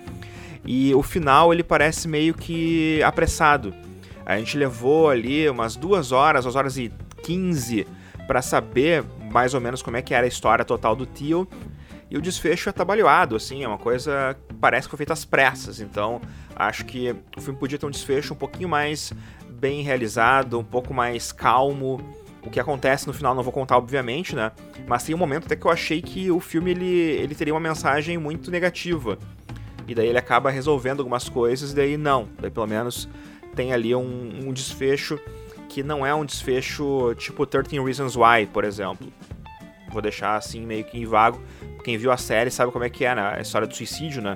e 0.64 0.96
o 0.96 1.04
final 1.04 1.54
ele 1.54 1.64
parece 1.64 2.08
meio 2.08 2.34
que 2.34 3.04
apressado. 3.04 3.74
A 4.26 4.38
gente 4.38 4.58
levou 4.58 5.10
ali 5.10 5.50
umas 5.50 5.76
duas 5.76 6.14
horas, 6.14 6.46
duas 6.46 6.56
horas 6.56 6.78
e 6.78 6.94
quinze 7.24 7.86
para 8.32 8.42
saber 8.42 9.04
mais 9.30 9.54
ou 9.54 9.60
menos 9.60 9.82
como 9.82 9.98
é 9.98 10.02
que 10.02 10.14
era 10.14 10.26
a 10.26 10.28
história 10.28 10.64
total 10.64 10.96
do 10.96 11.06
tio. 11.06 11.46
E 12.10 12.18
o 12.18 12.22
desfecho 12.22 12.70
é 12.70 12.72
trabalhado, 12.72 13.36
assim, 13.36 13.62
é 13.62 13.68
uma 13.68 13.78
coisa 13.78 14.38
parece 14.58 14.88
que 14.88 14.92
foi 14.92 14.98
feita 15.00 15.12
às 15.12 15.26
pressas. 15.26 15.82
Então, 15.82 16.22
acho 16.56 16.86
que 16.86 17.14
o 17.36 17.42
filme 17.42 17.60
podia 17.60 17.78
ter 17.78 17.86
um 17.86 17.90
desfecho 17.90 18.34
um 18.34 18.38
pouquinho 18.38 18.70
mais 18.70 19.12
bem 19.50 19.82
realizado, 19.82 20.58
um 20.58 20.64
pouco 20.64 20.94
mais 20.94 21.34
calmo. 21.34 22.00
O 22.42 22.50
que 22.50 22.58
acontece 22.58 23.06
no 23.06 23.12
final 23.12 23.36
não 23.36 23.44
vou 23.44 23.52
contar, 23.52 23.76
obviamente, 23.76 24.34
né? 24.34 24.54
Mas 24.88 25.04
tem 25.04 25.14
um 25.14 25.18
momento 25.18 25.48
até 25.48 25.58
que 25.58 25.66
eu 25.66 25.72
achei 25.72 26.02
que 26.02 26.32
o 26.32 26.40
filme 26.40 26.72
ele, 26.72 26.86
ele 26.86 27.36
teria 27.36 27.54
uma 27.54 27.60
mensagem 27.60 28.18
muito 28.18 28.50
negativa. 28.50 29.20
E 29.90 29.94
daí 29.94 30.08
ele 30.08 30.18
acaba 30.18 30.50
resolvendo 30.50 31.00
algumas 31.00 31.28
coisas, 31.28 31.74
e 31.74 31.76
daí 31.76 31.98
não. 31.98 32.30
Daí 32.40 32.50
pelo 32.50 32.68
menos 32.68 33.10
tem 33.58 33.74
ali 33.74 33.94
um, 33.94 34.48
um 34.48 34.54
desfecho 34.54 35.20
que 35.72 35.82
não 35.82 36.06
é 36.06 36.14
um 36.14 36.26
desfecho 36.26 37.16
tipo 37.16 37.46
13 37.46 37.80
Reasons 37.80 38.18
Why, 38.18 38.46
por 38.46 38.66
exemplo. 38.66 39.08
Vou 39.90 40.02
deixar 40.02 40.36
assim 40.36 40.66
meio 40.66 40.84
que 40.84 40.98
em 40.98 41.06
vago. 41.06 41.42
Quem 41.86 41.98
viu 41.98 42.12
a 42.12 42.18
série 42.18 42.52
sabe 42.52 42.74
como 42.74 42.84
é 42.84 42.90
que 42.90 43.06
é, 43.06 43.16
né? 43.16 43.36
A 43.38 43.40
história 43.40 43.66
do 43.66 43.74
suicídio, 43.74 44.22
né? 44.22 44.36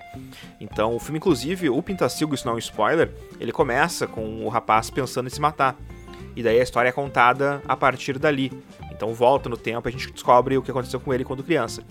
Então, 0.62 0.96
o 0.96 1.00
filme, 1.00 1.18
inclusive, 1.18 1.70
o 1.70 1.84
Pintacilgo, 1.84 2.34
isso 2.34 2.46
não 2.46 2.54
é 2.54 2.56
um 2.56 2.60
spoiler, 2.60 3.14
ele 3.38 3.52
começa 3.52 4.08
com 4.08 4.46
o 4.46 4.48
rapaz 4.48 4.90
pensando 4.90 5.28
em 5.28 5.30
se 5.30 5.42
matar. 5.42 5.76
E 6.38 6.42
daí 6.42 6.58
a 6.58 6.64
história 6.64 6.88
é 6.88 6.94
contada 6.94 7.62
a 7.68 7.76
partir 7.76 8.18
dali. 8.18 8.52
Então 8.90 9.14
volta 9.14 9.50
no 9.50 9.58
tempo 9.58 9.86
a 9.90 9.92
gente 9.92 10.10
descobre 10.12 10.58
o 10.58 10.62
que 10.62 10.72
aconteceu 10.72 11.02
com 11.02 11.14
ele 11.14 11.26
quando 11.26 11.44
criança. 11.44 11.84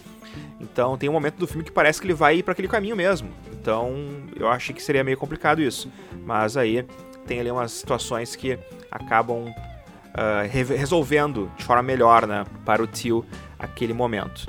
Então 0.59 0.97
tem 0.97 1.09
um 1.09 1.13
momento 1.13 1.37
do 1.37 1.47
filme 1.47 1.63
que 1.63 1.71
parece 1.71 2.01
que 2.01 2.07
ele 2.07 2.15
vai 2.15 2.39
ir 2.39 2.43
para 2.43 2.53
aquele 2.53 2.69
caminho 2.69 2.97
mesmo. 2.97 3.29
Então 3.53 3.95
eu 4.35 4.49
achei 4.49 4.75
que 4.75 4.83
seria 4.83 5.05
meio 5.05 5.19
complicado 5.19 5.61
isso. 5.61 5.91
Mas 6.25 6.57
aí 6.57 6.85
tem 7.27 7.41
ali 7.41 7.51
umas 7.51 7.73
situações 7.73 8.37
que 8.37 8.59
acabam 8.95 9.49
uh, 9.49 10.49
resolvendo 10.77 11.51
de 11.57 11.65
forma 11.65 11.83
melhor 11.83 12.27
né, 12.27 12.45
para 12.65 12.83
o 12.83 12.87
tio 12.87 13.27
aquele 13.59 13.93
momento. 13.93 14.47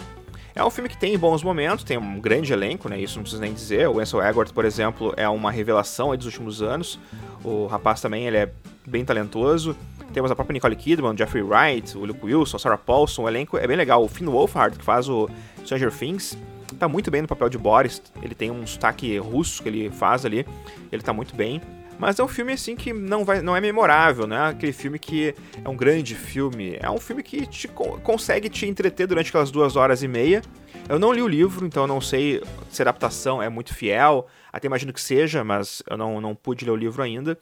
É 0.54 0.64
um 0.64 0.70
filme 0.70 0.88
que 0.88 0.98
tem 0.98 1.18
bons 1.18 1.44
momentos, 1.44 1.84
tem 1.84 1.98
um 1.98 2.18
grande 2.22 2.54
elenco, 2.54 2.88
né? 2.88 2.98
Isso 2.98 3.18
não 3.18 3.24
precisa 3.24 3.42
nem 3.42 3.54
dizer. 3.54 3.90
O 3.90 4.00
Ansel 4.00 4.22
Elgort, 4.22 4.54
por 4.54 4.64
exemplo, 4.64 5.14
é 5.18 5.28
uma 5.28 5.52
revelação 5.52 6.16
dos 6.16 6.26
últimos 6.28 6.62
anos. 6.62 6.98
O 7.44 7.66
rapaz 7.66 8.00
também 8.00 8.26
ele 8.26 8.38
é 8.38 8.50
bem 8.88 9.04
talentoso. 9.04 9.76
Temos 10.14 10.32
a 10.32 10.36
própria 10.36 10.54
Nicole 10.54 10.78
Kidman, 10.78 11.18
Jeffrey 11.18 11.44
Wright, 11.44 11.98
o 11.98 12.06
Luke 12.06 12.26
Wilson, 12.26 12.56
a 12.56 12.60
Sarah 12.60 12.78
Paulson. 12.78 13.24
O 13.24 13.28
elenco 13.28 13.58
é 13.58 13.68
bem 13.68 13.76
legal. 13.76 14.02
O 14.02 14.08
Finn 14.08 14.28
Wolfhard, 14.28 14.80
que 14.80 14.86
faz 14.86 15.10
o 15.10 15.30
Stranger 15.66 15.92
Things, 15.92 16.38
tá 16.80 16.88
muito 16.88 17.12
bem 17.12 17.22
no 17.22 17.28
papel 17.28 17.50
de 17.50 17.58
Boris. 17.58 18.02
Ele 18.22 18.34
tem 18.34 18.50
um 18.50 18.66
sotaque 18.66 19.18
russo 19.18 19.62
que 19.62 19.68
ele 19.68 19.90
faz 19.90 20.26
ali. 20.26 20.48
Ele 20.90 21.02
tá 21.02 21.12
muito 21.12 21.36
bem. 21.36 21.62
Mas 21.98 22.20
é 22.20 22.24
um 22.24 22.28
filme 22.28 22.54
assim 22.54 22.76
que 22.76 22.92
não, 22.92 23.24
vai, 23.24 23.42
não 23.42 23.56
é 23.56 23.62
memorável, 23.62 24.28
né? 24.28 24.50
Aquele 24.50 24.74
filme 24.74 25.00
que 25.00 25.34
é 25.64 25.70
um 25.70 25.76
grande 25.76 26.14
filme. 26.16 26.78
É 26.80 26.90
um 26.90 27.00
filme 27.00 27.24
que 27.24 27.46
te, 27.46 27.68
consegue 27.68 28.50
te 28.50 28.66
entreter 28.66 29.08
durante 29.08 29.30
aquelas 29.30 29.52
duas 29.52 29.76
horas 29.76 30.04
e 30.04 30.08
meia. 30.08 30.42
Eu 30.88 31.00
não 31.00 31.12
li 31.12 31.22
o 31.22 31.28
livro, 31.28 31.66
então 31.66 31.84
eu 31.84 31.88
não 31.88 32.02
sei 32.02 32.44
se 32.70 32.82
a 32.82 32.84
adaptação 32.84 33.42
é 33.42 33.50
muito 33.50 33.74
fiel. 33.74 34.28
Até 34.52 34.68
imagino 34.68 34.94
que 34.94 35.02
seja, 35.02 35.44
mas 35.44 35.82
eu 35.90 35.98
não, 35.98 36.22
não 36.22 36.36
pude 36.36 36.66
ler 36.66 36.72
o 36.72 36.76
livro 36.76 37.02
ainda. 37.02 37.38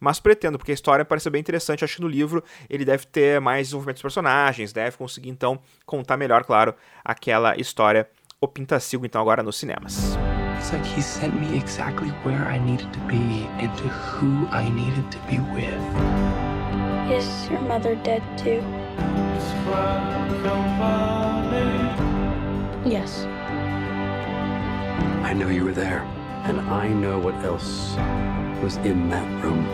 Mas 0.00 0.20
pretendo, 0.20 0.58
porque 0.58 0.70
a 0.70 0.74
história 0.74 1.04
parece 1.04 1.28
bem 1.28 1.40
interessante. 1.40 1.84
Acho 1.84 1.96
que 1.96 2.02
no 2.02 2.08
livro 2.08 2.42
ele 2.70 2.84
deve 2.84 3.06
ter 3.06 3.40
mais 3.40 3.66
desenvolvimento 3.68 3.96
dos 3.96 4.02
personagens, 4.02 4.72
deve 4.72 4.96
conseguir 4.96 5.28
então 5.28 5.60
contar 5.84 6.16
melhor, 6.16 6.44
claro, 6.44 6.74
aquela 7.04 7.56
história. 7.56 8.08
O 8.38 8.46
Pintacilgo, 8.46 9.06
então, 9.06 9.20
agora 9.20 9.42
nos 9.42 9.56
cinemas. 9.56 10.16
It's 10.66 10.72
like 10.72 10.84
he 10.84 11.00
sent 11.00 11.40
me 11.40 11.56
exactly 11.56 12.08
where 12.26 12.44
I 12.44 12.58
needed 12.58 12.92
to 12.92 12.98
be 13.06 13.46
and 13.62 13.70
to 13.78 13.86
who 13.86 14.48
I 14.48 14.68
needed 14.68 15.12
to 15.12 15.18
be 15.30 15.38
with. 15.54 15.78
Is 17.06 17.48
your 17.48 17.60
mother 17.60 17.94
dead 18.02 18.20
too? 18.36 18.64
Yes. 22.84 23.26
I 25.22 25.32
know 25.38 25.46
you 25.50 25.62
were 25.62 25.72
there, 25.72 26.02
and 26.42 26.58
I 26.62 26.88
know 26.88 27.20
what 27.20 27.36
else 27.44 27.94
was 28.60 28.74
in 28.78 29.08
that 29.10 29.44
room. 29.44 29.64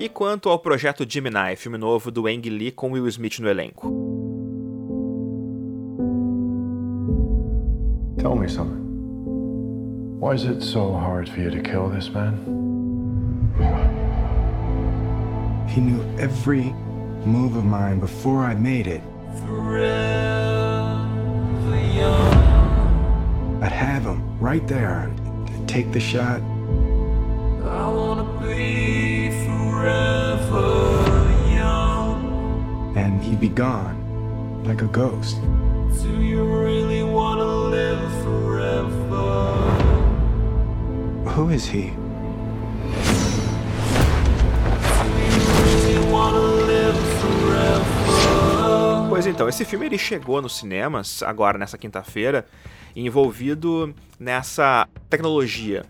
E 0.00 0.08
quanto 0.08 0.50
ao 0.50 0.58
projeto 0.58 1.06
Gemini, 1.06 1.54
filme 1.54 1.78
novo 1.78 2.10
do 2.10 2.26
Ang 2.26 2.42
Lee 2.42 2.72
com 2.72 2.90
Will 2.90 3.08
Smith 3.08 3.38
no 3.38 3.48
elenco? 3.48 4.07
Tell 8.18 8.34
me 8.34 8.48
something. 8.48 10.18
Why 10.18 10.32
is 10.32 10.44
it 10.44 10.60
so 10.60 10.92
hard 10.92 11.28
for 11.28 11.38
you 11.38 11.50
to 11.50 11.60
kill 11.60 11.88
this 11.88 12.08
man? 12.10 12.34
He 15.68 15.80
knew 15.80 16.02
every 16.18 16.74
move 17.24 17.54
of 17.54 17.64
mine 17.64 18.00
before 18.00 18.42
I 18.42 18.54
made 18.54 18.88
it. 18.88 19.02
I'd 23.62 23.72
have 23.72 24.02
him 24.02 24.38
right 24.40 24.66
there. 24.66 25.10
Take 25.68 25.92
the 25.92 26.00
shot. 26.00 26.40
I 27.62 27.88
wanna 27.88 28.24
be 28.42 29.30
forever 29.46 30.90
young. 31.54 32.94
And 32.96 33.22
he'd 33.22 33.38
be 33.38 33.48
gone, 33.48 34.64
like 34.64 34.82
a 34.82 34.86
ghost. 34.86 35.36
Who 41.38 41.52
is 41.52 41.72
he? 41.72 41.92
Pois 49.08 49.24
então, 49.24 49.48
esse 49.48 49.64
filme 49.64 49.86
ele 49.86 49.96
chegou 49.96 50.42
nos 50.42 50.56
cinemas 50.56 51.22
agora 51.22 51.56
nessa 51.56 51.78
quinta-feira, 51.78 52.44
envolvido 52.96 53.94
nessa 54.18 54.88
tecnologia. 55.08 55.86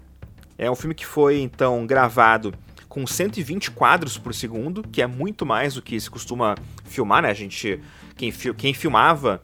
É 0.59 0.71
um 0.71 0.76
filme 0.76 0.95
que 0.95 1.07
foi 1.07 1.40
então 1.40 1.87
gravado 1.87 2.52
com 2.87 3.07
120 3.07 3.71
quadros 3.71 4.19
por 4.19 4.35
segundo, 4.35 4.83
que 4.83 5.00
é 5.00 5.07
muito 5.07 5.47
mais 5.47 5.73
do 5.73 5.81
que 5.81 5.99
se 5.99 6.11
costuma 6.11 6.57
filmar, 6.85 7.23
né? 7.23 7.31
A 7.31 7.35
gente 7.35 7.81
quem, 8.19 8.31
quem 8.31 8.75
filmava 8.75 9.40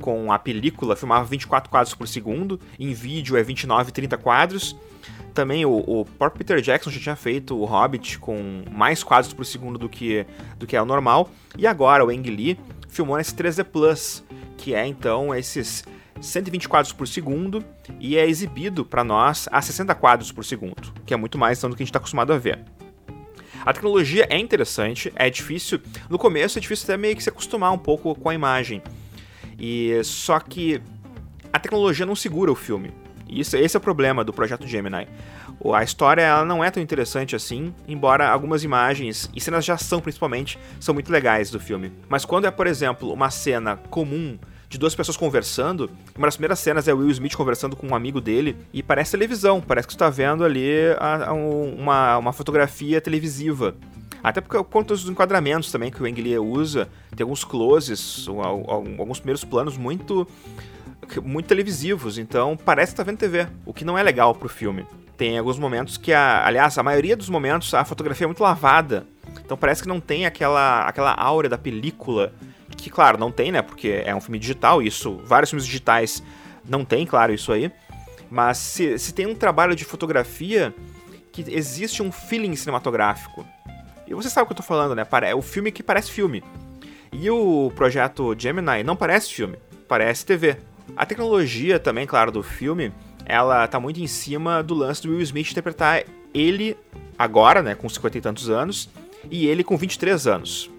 com 0.00 0.32
a 0.32 0.40
película 0.40 0.96
filmava 0.96 1.24
24 1.24 1.70
quadros 1.70 1.94
por 1.94 2.08
segundo, 2.08 2.60
em 2.80 2.92
vídeo 2.92 3.36
é 3.36 3.44
29, 3.44 3.92
30 3.92 4.18
quadros. 4.18 4.76
Também 5.36 5.66
o, 5.66 5.84
o 5.86 6.06
próprio 6.06 6.38
Peter 6.38 6.62
Jackson 6.62 6.90
já 6.90 6.98
tinha 6.98 7.14
feito 7.14 7.54
o 7.54 7.66
Hobbit 7.66 8.18
com 8.18 8.64
mais 8.70 9.04
quadros 9.04 9.34
por 9.34 9.44
segundo 9.44 9.78
do 9.78 9.86
que, 9.86 10.24
do 10.58 10.66
que 10.66 10.74
é 10.74 10.80
o 10.80 10.86
normal. 10.86 11.28
E 11.58 11.66
agora 11.66 12.02
o 12.02 12.08
Ang 12.08 12.30
Lee 12.30 12.58
filmou 12.88 13.18
nesse 13.18 13.34
3D 13.34 13.62
Plus, 13.62 14.24
que 14.56 14.74
é 14.74 14.86
então 14.86 15.34
esses 15.34 15.84
120 16.22 16.66
quadros 16.70 16.90
por 16.94 17.06
segundo 17.06 17.62
e 18.00 18.16
é 18.16 18.26
exibido 18.26 18.82
para 18.82 19.04
nós 19.04 19.46
a 19.52 19.60
60 19.60 19.94
quadros 19.96 20.32
por 20.32 20.42
segundo, 20.42 20.90
que 21.04 21.12
é 21.12 21.18
muito 21.18 21.36
mais 21.36 21.60
do 21.60 21.68
que 21.68 21.74
a 21.74 21.84
gente 21.84 21.88
está 21.88 21.98
acostumado 21.98 22.32
a 22.32 22.38
ver. 22.38 22.58
A 23.62 23.74
tecnologia 23.74 24.26
é 24.30 24.38
interessante, 24.38 25.12
é 25.14 25.28
difícil. 25.28 25.82
No 26.08 26.16
começo 26.16 26.56
é 26.56 26.62
difícil 26.62 26.84
até 26.84 26.96
meio 26.96 27.14
que 27.14 27.22
se 27.22 27.28
acostumar 27.28 27.72
um 27.72 27.78
pouco 27.78 28.14
com 28.14 28.30
a 28.30 28.34
imagem. 28.34 28.82
E 29.58 30.02
só 30.02 30.40
que 30.40 30.80
a 31.52 31.58
tecnologia 31.58 32.06
não 32.06 32.16
segura 32.16 32.50
o 32.50 32.54
filme. 32.54 32.90
Isso, 33.28 33.56
esse 33.56 33.76
é 33.76 33.78
o 33.78 33.80
problema 33.80 34.24
do 34.24 34.32
projeto 34.32 34.66
Gemini. 34.66 35.08
A 35.74 35.82
história 35.82 36.22
ela 36.22 36.44
não 36.44 36.62
é 36.62 36.70
tão 36.70 36.82
interessante 36.82 37.34
assim, 37.34 37.74
embora 37.88 38.28
algumas 38.28 38.62
imagens 38.62 39.28
e 39.34 39.40
cenas 39.40 39.64
de 39.64 39.72
ação 39.72 40.00
principalmente 40.00 40.58
são 40.78 40.94
muito 40.94 41.10
legais 41.10 41.50
do 41.50 41.58
filme. 41.58 41.92
Mas 42.08 42.24
quando 42.24 42.46
é, 42.46 42.50
por 42.50 42.66
exemplo, 42.66 43.12
uma 43.12 43.30
cena 43.30 43.76
comum 43.90 44.38
de 44.68 44.78
duas 44.78 44.94
pessoas 44.94 45.16
conversando. 45.16 45.90
Uma 46.16 46.26
das 46.26 46.36
primeiras 46.36 46.58
cenas 46.58 46.88
é 46.88 46.92
Will 46.92 47.10
Smith 47.10 47.34
conversando 47.34 47.76
com 47.76 47.86
um 47.86 47.94
amigo 47.94 48.20
dele 48.20 48.56
e 48.72 48.82
parece 48.82 49.12
televisão, 49.12 49.60
parece 49.60 49.86
que 49.86 49.94
está 49.94 50.10
vendo 50.10 50.44
ali 50.44 50.68
a, 50.98 51.28
a, 51.28 51.32
uma, 51.32 52.18
uma 52.18 52.32
fotografia 52.32 53.00
televisiva. 53.00 53.74
Até 54.22 54.40
porque 54.40 54.62
quanto 54.64 54.92
aos 54.92 55.08
enquadramentos 55.08 55.70
também 55.70 55.90
que 55.90 56.02
o 56.02 56.06
Ang 56.06 56.20
Lee 56.20 56.38
usa, 56.38 56.88
tem 57.14 57.22
alguns 57.22 57.44
closes, 57.44 58.26
alguns 58.28 59.20
primeiros 59.20 59.44
planos 59.44 59.76
muito 59.76 60.26
muito 61.22 61.46
televisivos, 61.46 62.18
então 62.18 62.56
parece 62.56 62.92
que 62.92 62.96
tá 62.96 63.02
vendo 63.02 63.18
TV, 63.18 63.46
o 63.64 63.72
que 63.72 63.84
não 63.84 63.96
é 63.96 64.02
legal 64.02 64.34
pro 64.34 64.48
filme. 64.48 64.86
Tem 65.16 65.38
alguns 65.38 65.58
momentos 65.58 65.96
que, 65.96 66.12
a, 66.12 66.46
aliás, 66.46 66.76
a 66.76 66.82
maioria 66.82 67.16
dos 67.16 67.28
momentos 67.28 67.72
a 67.72 67.84
fotografia 67.84 68.24
é 68.24 68.28
muito 68.28 68.42
lavada, 68.42 69.06
então 69.44 69.56
parece 69.56 69.82
que 69.82 69.88
não 69.88 70.00
tem 70.00 70.26
aquela, 70.26 70.82
aquela 70.82 71.12
aura 71.14 71.48
da 71.48 71.56
película 71.56 72.32
que, 72.76 72.90
claro, 72.90 73.18
não 73.18 73.32
tem, 73.32 73.50
né? 73.50 73.62
Porque 73.62 74.02
é 74.04 74.14
um 74.14 74.20
filme 74.20 74.38
digital, 74.38 74.82
isso, 74.82 75.20
vários 75.24 75.50
filmes 75.50 75.64
digitais 75.64 76.22
não 76.68 76.84
tem, 76.84 77.06
claro, 77.06 77.32
isso 77.32 77.52
aí. 77.52 77.70
Mas 78.30 78.58
se, 78.58 78.98
se 78.98 79.14
tem 79.14 79.26
um 79.26 79.34
trabalho 79.34 79.74
de 79.74 79.84
fotografia 79.84 80.74
que 81.32 81.44
existe 81.48 82.02
um 82.02 82.10
feeling 82.10 82.56
cinematográfico. 82.56 83.46
E 84.06 84.14
você 84.14 84.30
sabe 84.30 84.44
o 84.44 84.46
que 84.46 84.52
eu 84.52 84.56
tô 84.56 84.62
falando, 84.62 84.94
né? 84.94 85.06
É 85.22 85.34
o 85.34 85.42
filme 85.42 85.70
que 85.70 85.82
parece 85.82 86.10
filme. 86.10 86.42
E 87.12 87.30
o 87.30 87.70
projeto 87.74 88.34
Gemini 88.36 88.82
não 88.82 88.96
parece 88.96 89.32
filme, 89.32 89.58
parece 89.88 90.24
TV. 90.24 90.56
A 90.94 91.06
tecnologia 91.06 91.78
também, 91.78 92.06
claro, 92.06 92.30
do 92.30 92.42
filme, 92.42 92.92
ela 93.24 93.66
tá 93.66 93.80
muito 93.80 94.00
em 94.00 94.06
cima 94.06 94.62
do 94.62 94.74
lance 94.74 95.02
do 95.02 95.10
Will 95.10 95.20
Smith 95.22 95.50
interpretar 95.50 96.04
ele 96.32 96.76
agora, 97.18 97.62
né, 97.62 97.74
com 97.74 97.88
50 97.88 98.18
e 98.18 98.20
tantos 98.20 98.50
anos, 98.50 98.88
e 99.30 99.46
ele 99.46 99.64
com 99.64 99.76
23 99.76 100.26
anos. 100.26 100.70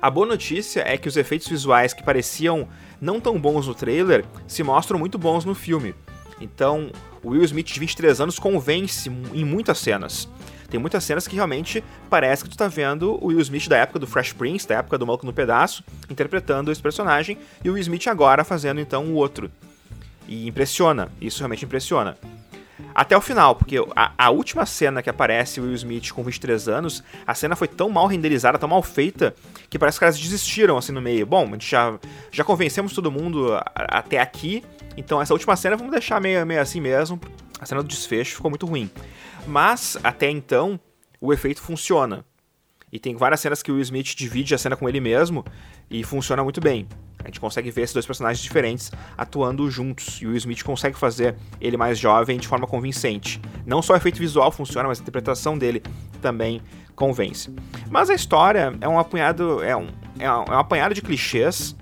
A 0.00 0.10
boa 0.10 0.26
notícia 0.26 0.82
é 0.86 0.96
que 0.96 1.08
os 1.08 1.16
efeitos 1.16 1.48
visuais 1.48 1.92
que 1.92 2.02
pareciam 2.02 2.68
não 3.00 3.20
tão 3.20 3.38
bons 3.38 3.66
no 3.66 3.74
trailer 3.74 4.24
se 4.46 4.62
mostram 4.62 4.98
muito 4.98 5.18
bons 5.18 5.44
no 5.44 5.54
filme. 5.54 5.94
Então, 6.40 6.90
o 7.24 7.30
Will 7.30 7.42
Smith 7.44 7.66
de 7.66 7.80
23 7.80 8.20
anos 8.20 8.38
convence 8.38 9.10
em 9.32 9.44
muitas 9.44 9.78
cenas. 9.78 10.28
Tem 10.68 10.78
muitas 10.78 11.04
cenas 11.04 11.26
que 11.26 11.36
realmente 11.36 11.82
parece 12.10 12.44
que 12.44 12.50
tu 12.50 12.56
tá 12.56 12.68
vendo 12.68 13.18
o 13.22 13.28
Will 13.28 13.40
Smith 13.40 13.68
da 13.68 13.76
época 13.78 13.98
do 13.98 14.06
Fresh 14.06 14.32
Prince, 14.32 14.68
da 14.68 14.76
época 14.76 14.98
do 14.98 15.06
Maluco 15.06 15.24
no 15.24 15.32
Pedaço, 15.32 15.84
interpretando 16.10 16.70
esse 16.70 16.82
personagem, 16.82 17.38
e 17.62 17.70
o 17.70 17.74
Will 17.74 17.82
Smith 17.82 18.06
agora 18.08 18.44
fazendo 18.44 18.80
então 18.80 19.06
o 19.06 19.14
outro. 19.14 19.50
E 20.26 20.48
impressiona, 20.48 21.10
isso 21.20 21.38
realmente 21.38 21.64
impressiona 21.64 22.16
até 22.94 23.16
o 23.16 23.20
final, 23.20 23.56
porque 23.56 23.76
a, 23.96 24.12
a, 24.16 24.30
última 24.30 24.64
cena 24.64 25.02
que 25.02 25.10
aparece 25.10 25.60
o 25.60 25.64
Will 25.64 25.74
Smith 25.74 26.12
com 26.12 26.22
23 26.22 26.68
anos, 26.68 27.02
a 27.26 27.34
cena 27.34 27.56
foi 27.56 27.66
tão 27.66 27.88
mal 27.90 28.06
renderizada, 28.06 28.58
tão 28.58 28.68
mal 28.68 28.82
feita, 28.82 29.34
que 29.68 29.78
parece 29.78 29.98
que 29.98 30.00
caras 30.00 30.18
desistiram 30.18 30.76
assim 30.76 30.92
no 30.92 31.00
meio. 31.00 31.26
Bom, 31.26 31.48
já, 31.58 31.98
já 32.30 32.44
convencemos 32.44 32.92
todo 32.92 33.10
mundo 33.10 33.52
a, 33.52 33.64
até 33.98 34.20
aqui, 34.20 34.62
então 34.96 35.20
essa 35.20 35.32
última 35.32 35.56
cena 35.56 35.76
vamos 35.76 35.92
deixar 35.92 36.20
meio, 36.20 36.44
meio 36.46 36.60
assim 36.60 36.80
mesmo. 36.80 37.20
A 37.58 37.66
cena 37.66 37.82
do 37.82 37.88
desfecho 37.88 38.36
ficou 38.36 38.50
muito 38.50 38.66
ruim. 38.66 38.90
Mas, 39.46 39.96
até 40.02 40.30
então, 40.30 40.78
o 41.20 41.32
efeito 41.32 41.60
funciona. 41.60 42.24
E 42.92 42.98
tem 42.98 43.16
várias 43.16 43.40
cenas 43.40 43.62
que 43.62 43.72
o 43.72 43.74
Will 43.74 43.82
Smith 43.82 44.14
divide 44.14 44.54
a 44.54 44.58
cena 44.58 44.76
com 44.76 44.88
ele 44.88 45.00
mesmo 45.00 45.44
e 45.90 46.04
funciona 46.04 46.44
muito 46.44 46.60
bem. 46.60 46.86
A 47.18 47.26
gente 47.26 47.40
consegue 47.40 47.70
ver 47.70 47.82
esses 47.82 47.94
dois 47.94 48.06
personagens 48.06 48.40
diferentes 48.40 48.92
atuando 49.16 49.68
juntos. 49.70 50.20
E 50.20 50.26
o 50.26 50.28
Will 50.28 50.36
Smith 50.36 50.62
consegue 50.62 50.96
fazer 50.96 51.34
ele 51.60 51.76
mais 51.76 51.98
jovem 51.98 52.38
de 52.38 52.46
forma 52.46 52.66
convincente. 52.66 53.40
Não 53.66 53.82
só 53.82 53.94
o 53.94 53.96
efeito 53.96 54.18
visual 54.18 54.52
funciona, 54.52 54.86
mas 54.86 55.00
a 55.00 55.02
interpretação 55.02 55.58
dele 55.58 55.82
também 56.20 56.60
convence. 56.94 57.52
Mas 57.90 58.10
a 58.10 58.14
história 58.14 58.72
é 58.80 58.88
um 58.88 58.98
apanhado, 58.98 59.62
é 59.62 59.76
um, 59.76 59.88
é 60.18 60.30
um, 60.30 60.44
é 60.44 60.50
um 60.50 60.58
apanhado 60.58 60.94
de 60.94 61.02
clichês. 61.02 61.74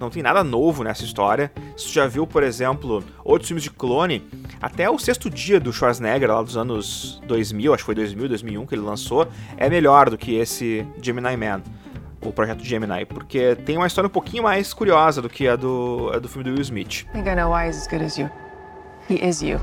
Não 0.00 0.08
tem 0.10 0.22
nada 0.22 0.42
novo 0.42 0.82
nessa 0.82 1.04
história. 1.04 1.52
Se 1.76 1.88
você 1.88 1.92
já 1.94 2.06
viu, 2.06 2.26
por 2.26 2.42
exemplo, 2.42 3.04
outros 3.24 3.48
filmes 3.48 3.62
de 3.62 3.70
clone, 3.70 4.26
até 4.60 4.88
o 4.88 4.98
sexto 4.98 5.28
dia 5.28 5.60
do 5.60 5.72
Schwarzenegger, 5.72 6.30
lá 6.30 6.42
dos 6.42 6.56
anos 6.56 7.20
2000, 7.26 7.74
acho 7.74 7.82
que 7.82 7.86
foi 7.86 7.94
2000, 7.94 8.28
2001 8.28 8.66
que 8.66 8.74
ele 8.74 8.82
lançou, 8.82 9.28
é 9.56 9.68
melhor 9.68 10.10
do 10.10 10.16
que 10.16 10.34
esse 10.34 10.86
Gemini 11.02 11.36
Man, 11.36 11.62
o 12.20 12.32
projeto 12.32 12.64
Gemini, 12.64 13.04
porque 13.04 13.54
tem 13.56 13.76
uma 13.76 13.86
história 13.86 14.08
um 14.08 14.10
pouquinho 14.10 14.42
mais 14.42 14.72
curiosa 14.72 15.20
do 15.20 15.28
que 15.28 15.46
a 15.46 15.56
do, 15.56 16.10
a 16.14 16.18
do 16.18 16.28
filme 16.28 16.44
do 16.44 16.50
Will 16.50 16.62
Smith. 16.62 17.06
I 17.10 17.12
think 17.12 17.28
I 17.28 17.34
know 17.34 17.50
why 17.52 17.68
he's 17.68 17.76
as 17.76 17.86
good 17.86 18.02
as 18.02 18.16
you. 18.18 18.28
He 19.08 19.14
is 19.16 19.42
you. 19.42 19.58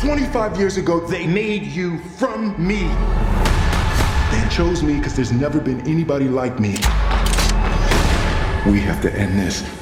25 0.00 0.58
years 0.58 0.78
ago, 0.78 1.00
they 1.00 1.26
made 1.26 1.66
you 1.66 1.98
from 2.18 2.54
me. 2.58 2.88
They 4.30 4.48
chose 4.48 4.82
me 4.82 4.94
because 4.94 5.14
there's 5.14 5.32
never 5.32 5.60
been 5.60 5.80
anybody 5.82 6.26
like 6.26 6.58
me. 6.58 6.76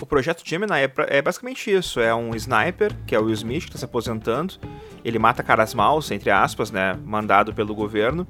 O 0.01 0.07
projeto 0.07 0.43
Gemini 0.45 0.73
é, 1.09 1.21
basicamente 1.21 1.71
isso: 1.71 2.01
é 2.01 2.15
um 2.15 2.35
sniper, 2.37 2.93
que 3.07 3.15
é 3.15 3.19
o 3.19 3.25
Will 3.25 3.35
Smith, 3.35 3.63
que 3.63 3.69
está 3.71 3.79
se 3.79 3.85
aposentando. 3.85 4.55
Ele 5.05 5.19
mata 5.19 5.43
caras 5.43 5.75
maus, 5.75 6.11
entre 6.11 6.31
aspas, 6.31 6.71
né? 6.71 6.97
Mandado 7.05 7.53
pelo 7.53 7.75
governo. 7.75 8.27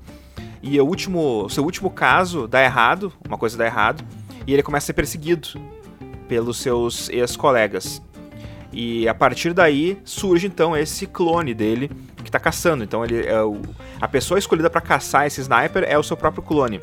E 0.63 0.81
o 0.81 0.87
último, 0.87 1.49
seu 1.51 1.65
último 1.65 1.91
caso 1.91 2.49
dá 2.49 2.63
errado, 2.63 3.13
uma 3.27 3.37
coisa 3.39 3.57
dá 3.57 3.67
errado, 3.67 4.03
e 4.47 4.53
ele 4.53 4.63
começa 4.63 4.85
a 4.85 4.89
ser 4.89 4.95
perseguido 4.95 5.49
pelos 6.27 6.59
seus 6.59 7.09
ex-colegas. 7.11 8.03
E 8.73 9.09
a 9.09 9.15
partir 9.15 9.53
daí 9.53 9.99
surge 10.05 10.47
então 10.47 10.77
esse 10.77 11.07
clone 11.07 11.55
dele 11.55 11.91
que 12.17 12.29
está 12.29 12.41
caçando. 12.41 12.83
Então 12.85 13.05
ele 13.05 13.27
é 13.27 13.35
a 14.01 14.09
pessoa 14.09 14.39
escolhida 14.39 14.69
para 14.69 14.81
caçar 14.81 15.27
esse 15.27 15.41
sniper 15.41 15.85
é 15.87 15.99
o 15.99 16.03
seu 16.03 16.17
próprio 16.17 16.43
clone 16.43 16.81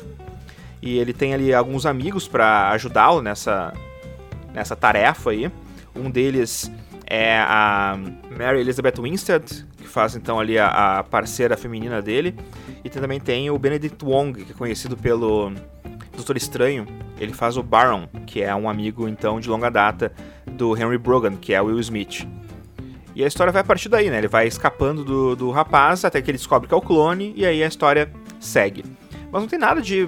e 0.80 0.98
ele 0.98 1.12
tem 1.12 1.34
ali 1.34 1.52
alguns 1.54 1.86
amigos 1.86 2.28
para 2.28 2.70
ajudá-lo 2.70 3.22
nessa, 3.22 3.72
nessa 4.52 4.76
tarefa 4.76 5.30
aí. 5.30 5.50
Um 5.94 6.10
deles 6.10 6.70
é 7.06 7.38
a 7.38 7.98
Mary 8.36 8.60
Elizabeth 8.60 9.00
Winstead, 9.00 9.66
que 9.76 9.88
faz 9.88 10.16
então 10.16 10.38
ali 10.38 10.58
a, 10.58 10.98
a 10.98 11.04
parceira 11.04 11.56
feminina 11.56 12.02
dele. 12.02 12.34
E 12.84 12.90
também 12.90 13.18
tem 13.18 13.50
o 13.50 13.58
Benedict 13.58 14.04
Wong, 14.04 14.44
que 14.44 14.52
é 14.52 14.54
conhecido 14.54 14.96
pelo 14.96 15.52
Doutor 16.14 16.36
Estranho. 16.36 16.86
Ele 17.18 17.32
faz 17.32 17.56
o 17.56 17.62
Baron, 17.62 18.06
que 18.26 18.42
é 18.42 18.54
um 18.54 18.68
amigo 18.68 19.08
então 19.08 19.40
de 19.40 19.48
longa 19.48 19.70
data 19.70 20.12
do 20.46 20.76
Henry 20.76 20.98
Brogan, 20.98 21.36
que 21.36 21.54
é 21.54 21.60
Will 21.60 21.80
Smith. 21.80 22.26
E 23.14 23.24
a 23.24 23.26
história 23.26 23.50
vai 23.52 23.62
a 23.62 23.64
partir 23.64 23.88
daí, 23.88 24.10
né? 24.10 24.18
Ele 24.18 24.28
vai 24.28 24.46
escapando 24.46 25.02
do, 25.02 25.34
do 25.34 25.50
rapaz 25.50 26.04
até 26.04 26.20
que 26.20 26.30
ele 26.30 26.36
descobre 26.36 26.68
que 26.68 26.74
é 26.74 26.76
o 26.76 26.82
clone, 26.82 27.32
e 27.34 27.46
aí 27.46 27.62
a 27.62 27.66
história 27.66 28.12
segue. 28.38 28.84
Mas 29.32 29.40
não 29.40 29.48
tem 29.48 29.58
nada 29.58 29.80
de 29.80 30.06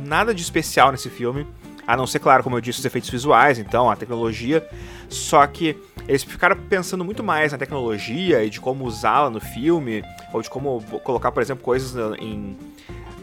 nada 0.00 0.34
de 0.34 0.42
especial 0.42 0.90
nesse 0.90 1.08
filme, 1.08 1.46
a 1.86 1.96
não 1.96 2.06
ser, 2.06 2.18
claro, 2.18 2.42
como 2.42 2.56
eu 2.56 2.60
disse, 2.60 2.78
os 2.78 2.84
efeitos 2.84 3.10
visuais, 3.10 3.58
então, 3.58 3.90
a 3.90 3.96
tecnologia. 3.96 4.66
Só 5.08 5.46
que 5.46 5.76
eles 6.06 6.22
ficaram 6.22 6.56
pensando 6.56 7.04
muito 7.04 7.22
mais 7.22 7.52
na 7.52 7.58
tecnologia 7.58 8.44
e 8.44 8.50
de 8.50 8.60
como 8.60 8.84
usá-la 8.84 9.30
no 9.30 9.40
filme, 9.40 10.04
ou 10.32 10.40
de 10.40 10.48
como 10.48 10.82
colocar, 11.02 11.32
por 11.32 11.42
exemplo, 11.42 11.64
coisas 11.64 11.94
em, 12.20 12.56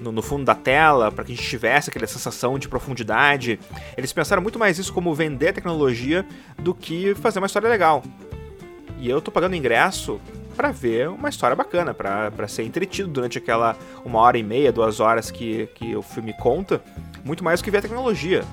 no, 0.01 0.11
no, 0.11 0.21
fundo 0.21 0.43
da 0.43 0.55
tela, 0.55 1.11
para 1.11 1.23
que 1.23 1.31
a 1.31 1.35
gente 1.35 1.47
tivesse 1.47 1.89
aquela 1.89 2.07
sensação 2.07 2.59
de 2.59 2.67
profundidade. 2.67 3.59
Eles 3.95 4.11
pensaram 4.11 4.41
muito 4.41 4.59
mais 4.59 4.77
isso 4.77 4.93
como 4.93 5.13
vender 5.13 5.53
tecnologia 5.53 6.25
do 6.57 6.73
que 6.73 7.15
fazer 7.15 7.39
uma 7.39 7.47
história 7.47 7.69
legal. 7.69 8.03
E 8.99 9.09
eu 9.09 9.21
tô 9.21 9.31
pagando 9.31 9.55
ingresso 9.55 10.19
para 10.57 10.71
ver 10.71 11.07
uma 11.07 11.29
história 11.29 11.55
bacana, 11.55 11.93
para 11.93 12.47
ser 12.47 12.63
entretido 12.63 13.07
durante 13.07 13.37
aquela 13.37 13.77
uma 14.03 14.19
hora 14.19 14.39
e 14.39 14.43
meia, 14.43 14.71
duas 14.71 14.99
horas 14.99 15.29
que, 15.29 15.67
que 15.75 15.95
o 15.95 16.01
filme 16.01 16.33
conta, 16.33 16.81
muito 17.23 17.43
mais 17.43 17.61
do 17.61 17.63
que 17.63 17.69
ver 17.69 17.77
a 17.77 17.81
tecnologia. 17.83 18.43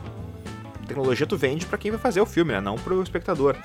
A 0.83 0.87
tecnologia 0.87 1.27
tu 1.27 1.39
vende 1.39 1.65
para 1.65 1.79
quem 1.79 1.91
vai 1.91 1.99
fazer 1.99 2.21
o 2.21 2.27
filme, 2.27 2.53
né? 2.53 2.61
Não 2.61 2.77
pro 2.77 3.03
espectador. 3.03 3.57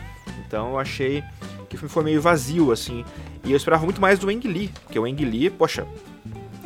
Então 0.47 0.69
eu 0.69 0.79
achei 0.79 1.21
que 1.67 1.75
o 1.75 1.77
filme 1.77 1.91
foi 1.91 2.03
meio 2.05 2.21
vazio, 2.21 2.71
assim. 2.71 3.03
E 3.43 3.51
eu 3.51 3.57
esperava 3.57 3.83
muito 3.83 3.99
mais 3.99 4.17
do 4.17 4.29
Ang 4.29 4.47
Lee, 4.47 4.71
porque 4.85 4.97
o 4.97 5.03
Ang 5.03 5.25
Lee, 5.25 5.49
poxa, 5.49 5.85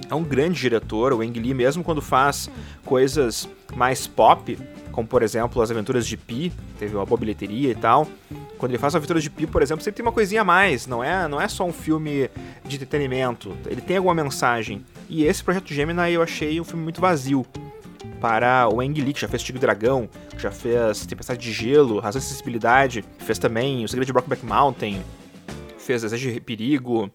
é 0.07 0.13
um 0.13 0.23
grande 0.23 0.61
diretor. 0.61 1.11
O 1.11 1.21
Ang 1.21 1.39
Lee, 1.39 1.55
mesmo 1.55 1.83
quando 1.83 2.03
faz 2.03 2.51
coisas 2.85 3.49
mais 3.75 4.05
pop, 4.05 4.57
como 4.91 5.07
por 5.07 5.23
exemplo 5.23 5.59
As 5.59 5.71
Aventuras 5.71 6.05
de 6.05 6.15
Pi, 6.15 6.53
teve 6.77 6.95
uma 6.95 7.05
boa 7.05 7.19
bilheteria 7.19 7.71
e 7.71 7.75
tal. 7.75 8.07
Quando 8.63 8.71
ele 8.71 8.77
faz 8.77 8.95
As 8.95 8.95
Aventuras 8.95 9.21
de 9.21 9.29
Pi, 9.29 9.45
por 9.45 9.61
exemplo, 9.61 9.83
sempre 9.83 9.97
tem 9.97 10.05
uma 10.05 10.11
coisinha 10.13 10.39
a 10.39 10.45
mais, 10.45 10.87
não 10.87 11.03
é, 11.03 11.27
não 11.27 11.41
é 11.41 11.49
só 11.49 11.65
um 11.65 11.73
filme 11.73 12.29
de 12.63 12.77
entretenimento, 12.77 13.53
ele 13.65 13.81
tem 13.81 13.97
alguma 13.97 14.15
mensagem. 14.15 14.85
E 15.09 15.25
esse 15.25 15.43
Projeto 15.43 15.73
Gemini 15.73 16.13
eu 16.13 16.23
achei 16.23 16.61
um 16.61 16.63
filme 16.63 16.81
muito 16.81 17.01
vazio 17.01 17.45
para 18.21 18.69
o 18.69 18.79
Ang 18.79 19.01
Lee, 19.01 19.11
que 19.11 19.19
já 19.19 19.27
fez 19.27 19.43
Tigre 19.43 19.59
Dragão, 19.59 20.07
que 20.29 20.41
já 20.41 20.49
fez 20.49 21.05
Tempestade 21.05 21.41
de 21.41 21.51
Gelo, 21.51 21.99
Razão 21.99 22.21
e 22.21 22.23
Sensibilidade, 22.23 23.03
fez 23.17 23.37
também 23.37 23.83
O 23.83 23.87
Segredo 23.89 24.05
de 24.05 24.13
Brokeback 24.13 24.45
Mountain, 24.45 25.03
fez 25.77 26.01
Desejo 26.03 26.31
de 26.31 26.39
Perigo. 26.39 27.11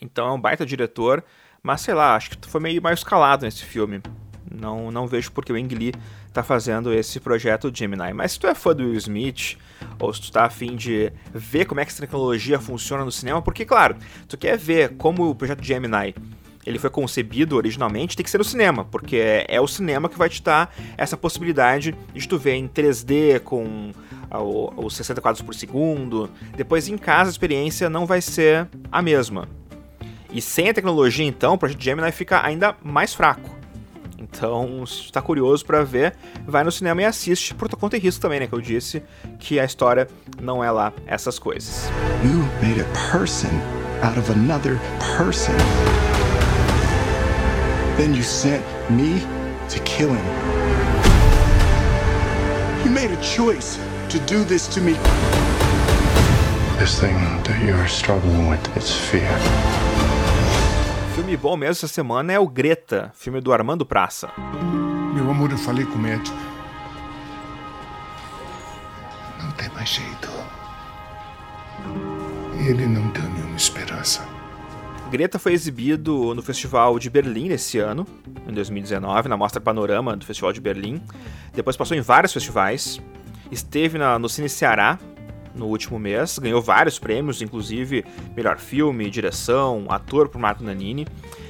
Então 0.00 0.28
é 0.28 0.32
um 0.34 0.40
baita 0.40 0.64
diretor, 0.64 1.24
mas 1.64 1.80
sei 1.80 1.94
lá, 1.94 2.14
acho 2.14 2.30
que 2.30 2.48
foi 2.48 2.60
meio 2.60 2.80
mais 2.80 3.00
escalado 3.00 3.44
nesse 3.44 3.64
filme. 3.64 4.00
Não, 4.48 4.92
não 4.92 5.08
vejo 5.08 5.32
porque 5.32 5.52
o 5.52 5.56
Ang 5.56 5.74
Lee 5.74 5.92
tá 6.34 6.42
fazendo 6.42 6.92
esse 6.92 7.20
projeto 7.20 7.70
Gemini. 7.72 8.12
Mas 8.12 8.32
se 8.32 8.40
tu 8.40 8.46
é 8.46 8.54
fã 8.54 8.74
do 8.74 8.82
Will 8.82 8.94
Smith, 8.94 9.56
ou 9.98 10.12
se 10.12 10.20
tu 10.20 10.32
tá 10.32 10.44
afim 10.44 10.76
de 10.76 11.12
ver 11.32 11.64
como 11.64 11.80
é 11.80 11.84
que 11.84 11.92
essa 11.92 12.00
tecnologia 12.00 12.58
funciona 12.58 13.04
no 13.04 13.12
cinema, 13.12 13.40
porque, 13.40 13.64
claro, 13.64 13.96
tu 14.28 14.36
quer 14.36 14.58
ver 14.58 14.96
como 14.96 15.30
o 15.30 15.34
projeto 15.34 15.62
Gemini 15.62 16.14
ele 16.66 16.78
foi 16.78 16.88
concebido 16.88 17.56
originalmente, 17.56 18.16
tem 18.16 18.24
que 18.24 18.30
ser 18.30 18.38
no 18.38 18.44
cinema, 18.44 18.84
porque 18.86 19.44
é 19.46 19.60
o 19.60 19.68
cinema 19.68 20.08
que 20.08 20.16
vai 20.16 20.28
te 20.28 20.42
dar 20.42 20.74
essa 20.96 21.16
possibilidade 21.16 21.94
de 22.14 22.28
tu 22.28 22.38
ver 22.38 22.54
em 22.54 22.66
3D 22.66 23.40
com 23.40 23.92
os 24.76 24.96
60 24.96 25.20
quadros 25.20 25.42
por 25.42 25.54
segundo. 25.54 26.30
Depois 26.56 26.88
em 26.88 26.96
casa 26.96 27.28
a 27.28 27.32
experiência 27.32 27.90
não 27.90 28.06
vai 28.06 28.20
ser 28.20 28.66
a 28.90 29.02
mesma. 29.02 29.46
E 30.32 30.40
sem 30.40 30.68
a 30.68 30.74
tecnologia, 30.74 31.24
então, 31.24 31.54
o 31.54 31.58
Projeto 31.58 31.80
Gemini 31.80 32.10
fica 32.10 32.44
ainda 32.44 32.74
mais 32.82 33.14
fraco. 33.14 33.54
Então, 34.24 34.86
se 34.86 35.02
está 35.02 35.20
curioso 35.20 35.64
para 35.66 35.84
ver, 35.84 36.14
vai 36.46 36.64
no 36.64 36.72
cinema 36.72 37.02
e 37.02 37.04
assiste 37.04 37.54
por 37.54 37.68
tua 37.68 37.78
conta 37.78 37.96
e 37.96 38.00
risco 38.00 38.22
também, 38.22 38.40
né? 38.40 38.46
Que 38.46 38.54
eu 38.54 38.60
disse 38.60 39.02
que 39.38 39.60
a 39.60 39.64
história 39.64 40.08
não 40.40 40.64
é 40.64 40.70
lá 40.70 40.92
essas 41.06 41.38
coisas. 41.38 41.90
You 42.24 42.38
made 42.66 42.80
a 42.80 43.12
person 43.12 43.50
out 44.02 44.18
of 44.18 44.32
another 44.32 44.78
person. 45.16 45.54
Then 47.98 48.14
you 48.14 48.22
sent 48.22 48.64
me 48.90 49.20
to 49.68 49.80
kill 49.84 50.10
him. 50.10 50.24
You 52.84 52.90
made 52.90 53.12
a 53.12 53.22
choice 53.22 53.78
to 54.08 54.18
do 54.20 54.44
this 54.44 54.66
to 54.68 54.80
me. 54.80 54.94
This 56.78 56.98
thing 56.98 57.14
that 57.44 57.62
you're 57.62 57.86
struggling 57.88 58.48
with 58.48 58.76
is 58.76 58.90
fear. 58.90 59.30
Filme 61.34 61.42
bom 61.42 61.56
mesmo 61.56 61.72
essa 61.72 61.88
semana 61.88 62.32
é 62.32 62.38
o 62.38 62.46
Greta, 62.46 63.10
filme 63.12 63.40
do 63.40 63.52
Armando 63.52 63.84
Praça. 63.84 64.30
Meu 65.12 65.28
amor, 65.28 65.50
eu 65.50 65.58
falei 65.58 65.84
com 65.84 65.94
o 65.94 65.98
médico. 65.98 66.36
Não 69.42 69.50
tem 69.50 69.68
mais 69.70 69.88
jeito. 69.88 70.30
Ele 72.64 72.86
não 72.86 73.08
deu 73.08 73.24
nenhuma 73.24 73.56
esperança. 73.56 74.24
Greta 75.10 75.36
foi 75.40 75.54
exibido 75.54 76.34
no 76.34 76.42
Festival 76.42 77.00
de 77.00 77.10
Berlim 77.10 77.48
esse 77.48 77.80
ano, 77.80 78.06
em 78.48 78.52
2019, 78.52 79.28
na 79.28 79.36
Mostra 79.36 79.60
Panorama 79.60 80.16
do 80.16 80.24
Festival 80.24 80.52
de 80.52 80.60
Berlim. 80.60 81.02
Depois 81.52 81.76
passou 81.76 81.96
em 81.96 82.00
vários 82.00 82.32
festivais. 82.32 83.02
Esteve 83.50 83.98
na, 83.98 84.20
no 84.20 84.28
Cine 84.28 84.48
Ceará 84.48 85.00
no 85.54 85.66
último 85.66 85.98
mês, 85.98 86.38
ganhou 86.38 86.60
vários 86.60 86.98
prêmios, 86.98 87.40
inclusive 87.40 88.04
melhor 88.36 88.58
filme, 88.58 89.08
direção, 89.10 89.86
ator 89.88 90.28
por 90.28 90.38
Marco 90.38 90.64
Nanini. 90.64 91.06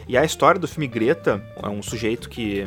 E 0.06 0.16
a 0.16 0.24
história 0.24 0.60
do 0.60 0.68
filme 0.68 0.86
Greta 0.86 1.42
é 1.62 1.68
um 1.68 1.82
sujeito 1.82 2.28
que 2.28 2.66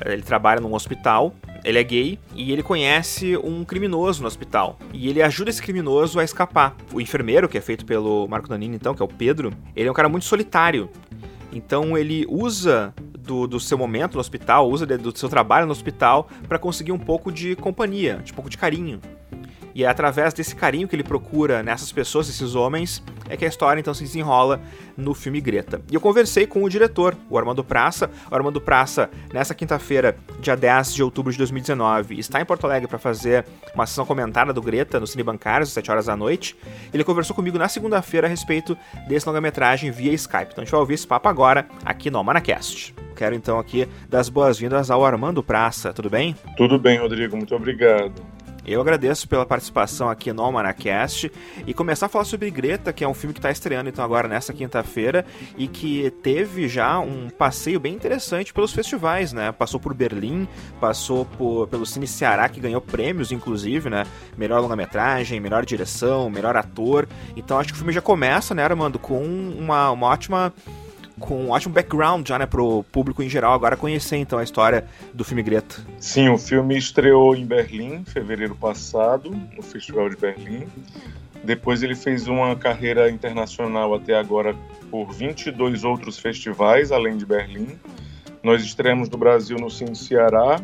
eh, 0.00 0.12
ele 0.12 0.22
trabalha 0.22 0.60
num 0.60 0.74
hospital, 0.74 1.34
ele 1.64 1.78
é 1.78 1.84
gay 1.84 2.18
e 2.34 2.50
ele 2.50 2.62
conhece 2.62 3.36
um 3.36 3.64
criminoso 3.64 4.22
no 4.22 4.26
hospital. 4.26 4.78
E 4.92 5.08
ele 5.08 5.22
ajuda 5.22 5.50
esse 5.50 5.62
criminoso 5.62 6.18
a 6.18 6.24
escapar. 6.24 6.74
O 6.92 7.00
enfermeiro, 7.00 7.48
que 7.48 7.58
é 7.58 7.60
feito 7.60 7.84
pelo 7.84 8.26
Marco 8.26 8.48
Nanini, 8.48 8.76
então, 8.76 8.94
que 8.94 9.02
é 9.02 9.04
o 9.04 9.08
Pedro, 9.08 9.52
ele 9.76 9.88
é 9.88 9.90
um 9.90 9.94
cara 9.94 10.08
muito 10.08 10.24
solitário. 10.24 10.90
Então 11.52 11.96
ele 11.96 12.26
usa 12.28 12.94
do, 13.18 13.46
do 13.46 13.60
seu 13.60 13.78
momento 13.78 14.14
no 14.14 14.20
hospital, 14.20 14.68
usa 14.68 14.86
do 14.86 15.16
seu 15.16 15.28
trabalho 15.28 15.66
no 15.66 15.72
hospital 15.72 16.28
para 16.48 16.58
conseguir 16.58 16.92
um 16.92 16.98
pouco 16.98 17.30
de 17.30 17.54
companhia, 17.54 18.22
um 18.30 18.34
pouco 18.34 18.50
de 18.50 18.56
carinho. 18.58 19.00
E 19.74 19.84
é 19.84 19.88
através 19.88 20.34
desse 20.34 20.54
carinho 20.54 20.86
que 20.86 20.94
ele 20.94 21.02
procura 21.02 21.62
nessas 21.62 21.92
pessoas, 21.92 22.28
esses 22.28 22.54
homens, 22.54 23.02
é 23.28 23.36
que 23.36 23.44
a 23.44 23.48
história 23.48 23.80
então 23.80 23.94
se 23.94 24.02
desenrola 24.02 24.60
no 24.96 25.14
filme 25.14 25.40
Greta. 25.40 25.80
E 25.90 25.94
eu 25.94 26.00
conversei 26.00 26.46
com 26.46 26.62
o 26.62 26.68
diretor, 26.68 27.16
o 27.30 27.38
Armando 27.38 27.64
Praça. 27.64 28.10
O 28.30 28.34
Armando 28.34 28.60
Praça, 28.60 29.10
nessa 29.32 29.54
quinta-feira, 29.54 30.16
dia 30.40 30.56
10 30.56 30.94
de 30.94 31.02
outubro 31.02 31.32
de 31.32 31.38
2019, 31.38 32.18
está 32.18 32.40
em 32.40 32.44
Porto 32.44 32.64
Alegre 32.64 32.88
para 32.88 32.98
fazer 32.98 33.44
uma 33.74 33.86
sessão 33.86 34.04
comentada 34.04 34.52
do 34.52 34.60
Greta 34.60 35.00
no 35.00 35.06
Cine 35.06 35.22
Bancários, 35.22 35.68
às 35.70 35.74
7 35.74 35.90
horas 35.90 36.06
da 36.06 36.16
noite. 36.16 36.56
Ele 36.92 37.04
conversou 37.04 37.34
comigo 37.34 37.58
na 37.58 37.68
segunda-feira 37.68 38.26
a 38.26 38.30
respeito 38.30 38.76
desse 39.08 39.26
longa-metragem 39.26 39.90
via 39.90 40.12
Skype. 40.12 40.48
Então 40.52 40.62
a 40.62 40.64
gente 40.64 40.72
vai 40.72 40.80
ouvir 40.80 40.94
esse 40.94 41.06
papo 41.06 41.28
agora 41.28 41.66
aqui 41.84 42.10
no 42.10 42.22
Manacast. 42.22 42.94
Quero 43.16 43.34
então 43.34 43.58
aqui 43.58 43.88
dar 44.08 44.20
as 44.20 44.28
boas-vindas 44.28 44.90
ao 44.90 45.04
Armando 45.04 45.42
Praça, 45.42 45.92
tudo 45.92 46.10
bem? 46.10 46.34
Tudo 46.56 46.78
bem, 46.78 46.98
Rodrigo, 46.98 47.36
muito 47.36 47.54
obrigado. 47.54 48.31
Eu 48.64 48.80
agradeço 48.80 49.28
pela 49.28 49.44
participação 49.44 50.08
aqui 50.08 50.32
no 50.32 50.42
Almanacast 50.42 51.32
e 51.66 51.74
começar 51.74 52.06
a 52.06 52.08
falar 52.08 52.24
sobre 52.24 52.48
Greta, 52.50 52.92
que 52.92 53.02
é 53.02 53.08
um 53.08 53.14
filme 53.14 53.34
que 53.34 53.40
está 53.40 53.50
estreando 53.50 53.88
então 53.88 54.04
agora 54.04 54.28
nessa 54.28 54.52
quinta-feira 54.52 55.26
e 55.58 55.66
que 55.66 56.10
teve 56.22 56.68
já 56.68 57.00
um 57.00 57.28
passeio 57.28 57.80
bem 57.80 57.92
interessante 57.92 58.52
pelos 58.52 58.72
festivais, 58.72 59.32
né? 59.32 59.50
Passou 59.50 59.80
por 59.80 59.92
Berlim, 59.92 60.46
passou 60.80 61.24
por, 61.24 61.66
pelo 61.66 61.84
Cine 61.84 62.06
Ceará, 62.06 62.48
que 62.48 62.60
ganhou 62.60 62.80
prêmios, 62.80 63.32
inclusive, 63.32 63.90
né? 63.90 64.06
Melhor 64.36 64.60
longa-metragem, 64.60 65.40
melhor 65.40 65.64
direção, 65.64 66.30
melhor 66.30 66.56
ator. 66.56 67.08
Então 67.36 67.58
acho 67.58 67.70
que 67.70 67.74
o 67.74 67.78
filme 67.78 67.92
já 67.92 68.00
começa, 68.00 68.54
né, 68.54 68.62
Armando, 68.62 68.98
com 68.98 69.22
uma, 69.22 69.90
uma 69.90 70.06
ótima 70.06 70.52
com 71.18 71.36
um 71.36 71.50
ótimo 71.50 71.74
background 71.74 72.26
já, 72.26 72.38
né, 72.38 72.46
pro 72.46 72.84
público 72.90 73.22
em 73.22 73.28
geral 73.28 73.52
agora 73.52 73.76
conhecer 73.76 74.16
então 74.16 74.38
a 74.38 74.42
história 74.42 74.84
do 75.12 75.24
filme 75.24 75.42
Greta. 75.42 75.76
Sim, 75.98 76.28
o 76.28 76.38
filme 76.38 76.76
estreou 76.76 77.34
em 77.36 77.44
Berlim, 77.44 77.94
em 77.94 78.04
fevereiro 78.04 78.54
passado, 78.54 79.30
no 79.30 79.62
Festival 79.62 80.08
de 80.08 80.16
Berlim. 80.16 80.66
Depois 81.44 81.82
ele 81.82 81.94
fez 81.94 82.28
uma 82.28 82.54
carreira 82.54 83.10
internacional 83.10 83.94
até 83.94 84.14
agora 84.14 84.54
por 84.90 85.12
22 85.12 85.84
outros 85.84 86.18
festivais, 86.18 86.92
além 86.92 87.16
de 87.16 87.26
Berlim. 87.26 87.78
Nós 88.42 88.62
estreamos 88.62 89.08
no 89.08 89.18
Brasil 89.18 89.56
no 89.58 89.70
Cine 89.70 89.96
Ceará 89.96 90.60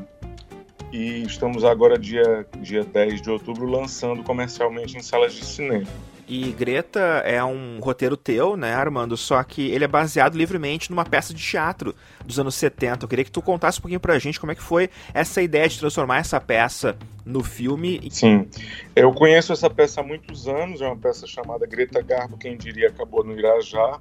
e 0.92 1.22
estamos 1.22 1.64
agora, 1.64 1.98
dia, 1.98 2.46
dia 2.60 2.84
10 2.84 3.22
de 3.22 3.30
outubro, 3.30 3.66
lançando 3.66 4.22
comercialmente 4.22 4.96
em 4.96 5.02
salas 5.02 5.34
de 5.34 5.44
cinema. 5.44 5.86
E 6.28 6.52
Greta 6.52 7.00
é 7.24 7.42
um 7.42 7.80
roteiro 7.80 8.14
teu, 8.14 8.54
né, 8.54 8.74
Armando? 8.74 9.16
Só 9.16 9.42
que 9.42 9.70
ele 9.70 9.84
é 9.84 9.88
baseado 9.88 10.36
livremente 10.36 10.90
numa 10.90 11.04
peça 11.04 11.32
de 11.32 11.42
teatro 11.42 11.94
dos 12.22 12.38
anos 12.38 12.54
70. 12.54 13.04
Eu 13.04 13.08
queria 13.08 13.24
que 13.24 13.30
tu 13.30 13.40
contasse 13.40 13.78
um 13.78 13.82
pouquinho 13.82 13.98
pra 13.98 14.18
gente 14.18 14.38
como 14.38 14.52
é 14.52 14.54
que 14.54 14.62
foi 14.62 14.90
essa 15.14 15.40
ideia 15.40 15.66
de 15.66 15.78
transformar 15.78 16.18
essa 16.18 16.38
peça 16.38 16.98
no 17.24 17.42
filme. 17.42 18.08
Sim, 18.10 18.46
eu 18.94 19.10
conheço 19.14 19.54
essa 19.54 19.70
peça 19.70 20.02
há 20.02 20.04
muitos 20.04 20.46
anos, 20.46 20.82
é 20.82 20.86
uma 20.86 20.98
peça 20.98 21.26
chamada 21.26 21.66
Greta 21.66 22.02
Garbo, 22.02 22.36
quem 22.36 22.58
diria, 22.58 22.88
acabou 22.88 23.24
no 23.24 23.32
Irajá, 23.32 23.98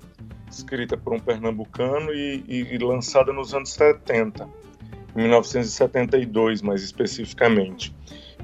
escrita 0.52 0.98
por 0.98 1.14
um 1.14 1.20
pernambucano 1.20 2.14
e, 2.14 2.44
e, 2.46 2.76
e 2.76 2.78
lançada 2.78 3.32
nos 3.32 3.54
anos 3.54 3.72
70, 3.72 4.44
em 4.44 4.48
1972 5.18 6.62
mais 6.62 6.84
especificamente. 6.84 7.94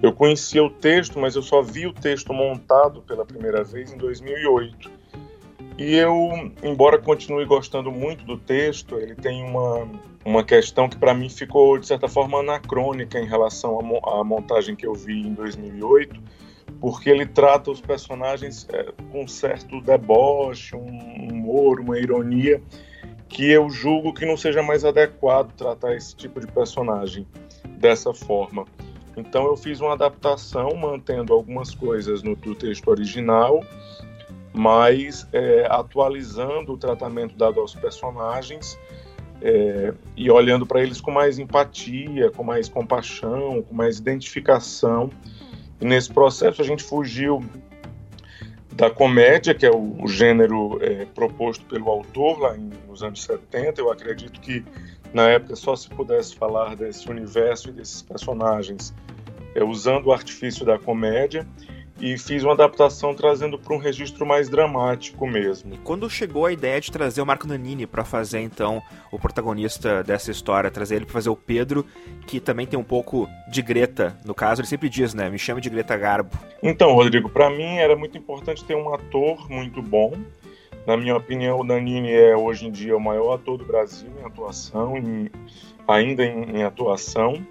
Eu 0.01 0.11
conhecia 0.11 0.63
o 0.63 0.69
texto, 0.69 1.19
mas 1.19 1.35
eu 1.35 1.41
só 1.41 1.61
vi 1.61 1.87
o 1.87 1.93
texto 1.93 2.33
montado 2.33 3.01
pela 3.03 3.25
primeira 3.25 3.63
vez 3.63 3.93
em 3.93 3.97
2008. 3.97 4.91
E 5.77 5.95
eu, 5.95 6.51
embora 6.61 6.97
continue 6.99 7.45
gostando 7.45 7.91
muito 7.91 8.25
do 8.25 8.37
texto, 8.37 8.97
ele 8.97 9.15
tem 9.15 9.43
uma, 9.43 9.87
uma 10.25 10.43
questão 10.43 10.89
que 10.89 10.97
para 10.97 11.13
mim 11.13 11.29
ficou, 11.29 11.77
de 11.77 11.87
certa 11.87 12.07
forma, 12.07 12.39
anacrônica 12.39 13.19
em 13.19 13.27
relação 13.27 13.79
à 14.03 14.23
montagem 14.23 14.75
que 14.75 14.85
eu 14.85 14.93
vi 14.93 15.21
em 15.21 15.33
2008, 15.33 16.21
porque 16.79 17.09
ele 17.09 17.25
trata 17.25 17.71
os 17.71 17.81
personagens 17.81 18.67
é, 18.71 18.91
com 19.11 19.23
um 19.23 19.27
certo 19.27 19.79
deboche, 19.81 20.75
um 20.75 21.31
humor, 21.31 21.79
uma 21.79 21.97
ironia, 21.97 22.61
que 23.33 23.49
eu 23.49 23.67
julgo 23.67 24.13
que 24.13 24.27
não 24.27 24.37
seja 24.37 24.61
mais 24.61 24.85
adequado 24.85 25.51
tratar 25.53 25.95
esse 25.95 26.15
tipo 26.15 26.39
de 26.39 26.45
personagem 26.45 27.27
dessa 27.79 28.13
forma. 28.13 28.63
Então 29.17 29.45
eu 29.47 29.57
fiz 29.57 29.81
uma 29.81 29.93
adaptação 29.93 30.75
mantendo 30.75 31.33
algumas 31.33 31.73
coisas 31.73 32.21
no, 32.21 32.35
do 32.35 32.53
texto 32.53 32.87
original, 32.87 33.65
mas 34.53 35.27
é, 35.33 35.65
atualizando 35.67 36.73
o 36.73 36.77
tratamento 36.77 37.35
dado 37.35 37.59
aos 37.59 37.73
personagens 37.73 38.77
é, 39.41 39.93
e 40.15 40.29
olhando 40.29 40.65
para 40.65 40.83
eles 40.83 41.01
com 41.01 41.09
mais 41.09 41.39
empatia, 41.39 42.29
com 42.29 42.43
mais 42.43 42.69
compaixão, 42.69 43.63
com 43.63 43.73
mais 43.73 43.97
identificação. 43.97 45.09
E 45.81 45.85
nesse 45.85 46.13
processo 46.13 46.61
a 46.61 46.65
gente 46.65 46.83
fugiu 46.83 47.43
da 48.75 48.89
comédia, 48.89 49.53
que 49.53 49.65
é 49.65 49.71
o, 49.71 50.03
o 50.03 50.07
gênero 50.07 50.79
é, 50.81 51.05
proposto 51.05 51.65
pelo 51.65 51.89
autor 51.89 52.39
lá 52.39 52.57
em, 52.57 52.71
nos 52.87 53.03
anos 53.03 53.23
70. 53.23 53.81
Eu 53.81 53.91
acredito 53.91 54.39
que 54.39 54.63
na 55.13 55.29
época 55.29 55.55
só 55.55 55.75
se 55.75 55.89
pudesse 55.89 56.35
falar 56.35 56.75
desse 56.75 57.09
universo 57.09 57.69
e 57.69 57.71
desses 57.71 58.01
personagens 58.01 58.93
é, 59.55 59.63
usando 59.63 60.07
o 60.07 60.11
artifício 60.11 60.65
da 60.65 60.79
comédia 60.79 61.47
e 61.99 62.17
fiz 62.17 62.43
uma 62.43 62.53
adaptação 62.53 63.13
trazendo 63.13 63.57
para 63.57 63.73
um 63.73 63.77
registro 63.77 64.25
mais 64.25 64.49
dramático 64.49 65.25
mesmo. 65.27 65.73
E 65.73 65.77
quando 65.77 66.09
chegou 66.09 66.45
a 66.45 66.51
ideia 66.51 66.81
de 66.81 66.91
trazer 66.91 67.21
o 67.21 67.25
Marco 67.25 67.47
Nanini 67.47 67.85
para 67.85 68.03
fazer 68.03 68.39
então 68.41 68.81
o 69.11 69.19
protagonista 69.19 70.03
dessa 70.03 70.31
história, 70.31 70.71
trazer 70.71 70.95
ele 70.95 71.05
para 71.05 71.13
fazer 71.13 71.29
o 71.29 71.35
Pedro, 71.35 71.85
que 72.25 72.39
também 72.39 72.65
tem 72.65 72.77
um 72.77 72.83
pouco 72.83 73.27
de 73.49 73.61
Greta, 73.61 74.17
no 74.25 74.33
caso 74.33 74.61
ele 74.61 74.67
sempre 74.67 74.89
diz, 74.89 75.13
né, 75.13 75.29
me 75.29 75.37
chama 75.37 75.61
de 75.61 75.69
Greta 75.69 75.95
Garbo. 75.95 76.31
Então, 76.61 76.93
Rodrigo, 76.93 77.29
para 77.29 77.49
mim 77.49 77.77
era 77.77 77.95
muito 77.95 78.17
importante 78.17 78.63
ter 78.63 78.75
um 78.75 78.93
ator 78.93 79.49
muito 79.49 79.81
bom. 79.81 80.13
Na 80.85 80.97
minha 80.97 81.15
opinião, 81.15 81.59
o 81.59 81.63
Nanini 81.63 82.11
é 82.11 82.35
hoje 82.35 82.67
em 82.67 82.71
dia 82.71 82.95
o 82.97 82.99
maior 82.99 83.35
ator 83.35 83.57
do 83.57 83.63
Brasil 83.63 84.09
em 84.19 84.25
atuação, 84.25 84.97
em, 84.97 85.29
ainda 85.87 86.25
em, 86.25 86.57
em 86.57 86.63
atuação. 86.63 87.45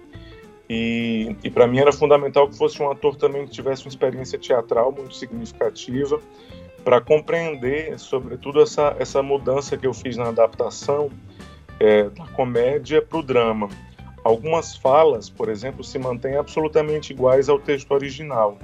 E, 0.73 1.35
e 1.43 1.51
para 1.51 1.67
mim 1.67 1.77
era 1.77 1.93
fundamental 1.93 2.49
que 2.49 2.57
fosse 2.57 2.81
um 2.81 2.89
ator 2.89 3.15
também 3.15 3.45
que 3.45 3.51
tivesse 3.51 3.85
uma 3.85 3.89
experiência 3.89 4.39
teatral 4.39 4.91
muito 4.91 5.15
significativa 5.15 6.19
para 6.83 6.99
compreender, 6.99 7.99
sobretudo, 7.99 8.59
essa, 8.59 8.95
essa 8.97 9.21
mudança 9.21 9.77
que 9.77 9.85
eu 9.85 9.93
fiz 9.93 10.17
na 10.17 10.29
adaptação 10.29 11.11
é, 11.79 12.09
da 12.09 12.25
comédia 12.29 13.03
para 13.03 13.19
o 13.19 13.21
drama. 13.21 13.69
Algumas 14.23 14.75
falas, 14.75 15.29
por 15.29 15.47
exemplo, 15.47 15.83
se 15.83 15.99
mantêm 15.99 16.37
absolutamente 16.37 17.13
iguais 17.13 17.49
ao 17.49 17.59
texto 17.59 17.91
original. 17.91 18.57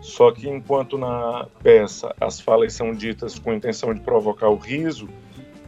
Só 0.00 0.30
que 0.30 0.48
enquanto 0.48 0.96
na 0.96 1.48
peça 1.60 2.14
as 2.20 2.40
falas 2.40 2.72
são 2.72 2.92
ditas 2.92 3.36
com 3.36 3.50
a 3.50 3.54
intenção 3.54 3.92
de 3.92 4.00
provocar 4.00 4.48
o 4.48 4.56
riso, 4.56 5.08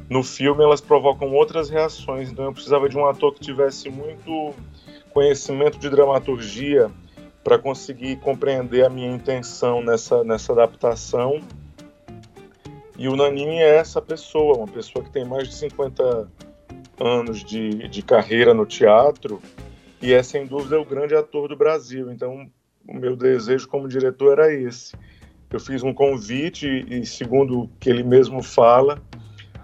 no 0.09 0.23
filme 0.23 0.63
elas 0.63 0.81
provocam 0.81 1.33
outras 1.33 1.69
reações. 1.69 2.31
Então 2.31 2.45
eu 2.45 2.53
precisava 2.53 2.89
de 2.89 2.97
um 2.97 3.07
ator 3.07 3.35
que 3.35 3.41
tivesse 3.41 3.91
muito 3.91 4.55
conhecimento 5.15 5.79
de 5.79 5.89
dramaturgia 5.89 6.91
para 7.45 7.57
conseguir 7.57 8.17
compreender 8.17 8.85
a 8.85 8.91
minha 8.91 9.15
intenção 9.15 9.81
nessa, 9.81 10.25
nessa 10.25 10.53
adaptação. 10.53 11.41
E 12.99 13.09
o 13.09 13.15
Nanini 13.15 13.59
é 13.59 13.77
essa 13.77 14.03
pessoa, 14.03 14.57
uma 14.57 14.67
pessoa 14.67 15.05
que 15.05 15.11
tem 15.11 15.25
mais 15.25 15.49
de 15.49 15.55
50 15.55 16.29
anos 17.01 17.45
de, 17.45 17.89
de 17.89 18.03
carreira 18.03 18.53
no 18.53 18.67
teatro 18.67 19.41
e 20.03 20.13
é 20.13 20.23
sem 20.23 20.47
dúvida 20.47 20.81
o 20.81 20.85
grande 20.85 21.15
ator 21.15 21.49
do 21.49 21.57
Brasil. 21.57 22.11
Então, 22.11 22.51
o 22.87 22.95
meu 22.95 23.17
desejo 23.17 23.69
como 23.69 23.89
diretor 23.89 24.39
era 24.39 24.53
esse. 24.53 24.95
Eu 25.51 25.61
fiz 25.61 25.83
um 25.83 25.95
convite 25.95 26.67
e, 26.89 27.07
segundo 27.07 27.63
o 27.63 27.69
que 27.79 27.89
ele 27.89 28.03
mesmo 28.03 28.43
fala, 28.43 29.01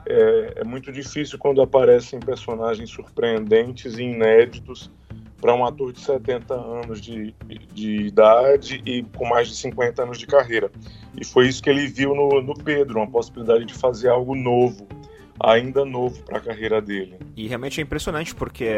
é, 0.07 0.55
é 0.57 0.65
muito 0.65 0.93
difícil 0.93 1.39
quando 1.39 1.61
aparecem 1.61 2.21
personagens 2.21 2.91
surpreendentes 2.91 3.99
e 3.99 4.03
inéditos 4.03 4.91
para 5.41 5.55
um 5.55 5.65
ator 5.65 5.93
de 5.93 6.01
70 6.01 6.55
anos 6.55 7.01
de, 7.01 7.35
de 7.73 8.07
idade 8.07 8.83
e 8.85 9.03
com 9.03 9.27
mais 9.27 9.49
de 9.49 9.57
50 9.57 10.03
anos 10.03 10.19
de 10.19 10.27
carreira. 10.27 10.71
E 11.19 11.25
foi 11.25 11.49
isso 11.49 11.63
que 11.63 11.71
ele 11.71 11.87
viu 11.87 12.15
no, 12.15 12.43
no 12.43 12.55
Pedro, 12.55 12.99
uma 12.99 13.11
possibilidade 13.11 13.65
de 13.65 13.75
fazer 13.75 14.09
algo 14.09 14.35
novo, 14.35 14.87
ainda 15.43 15.85
novo 15.85 16.23
para 16.23 16.39
a 16.39 16.41
carreira 16.41 16.81
dele. 16.81 17.17
E 17.37 17.47
realmente 17.49 17.81
é 17.81 17.83
impressionante, 17.83 18.35
porque 18.35 18.69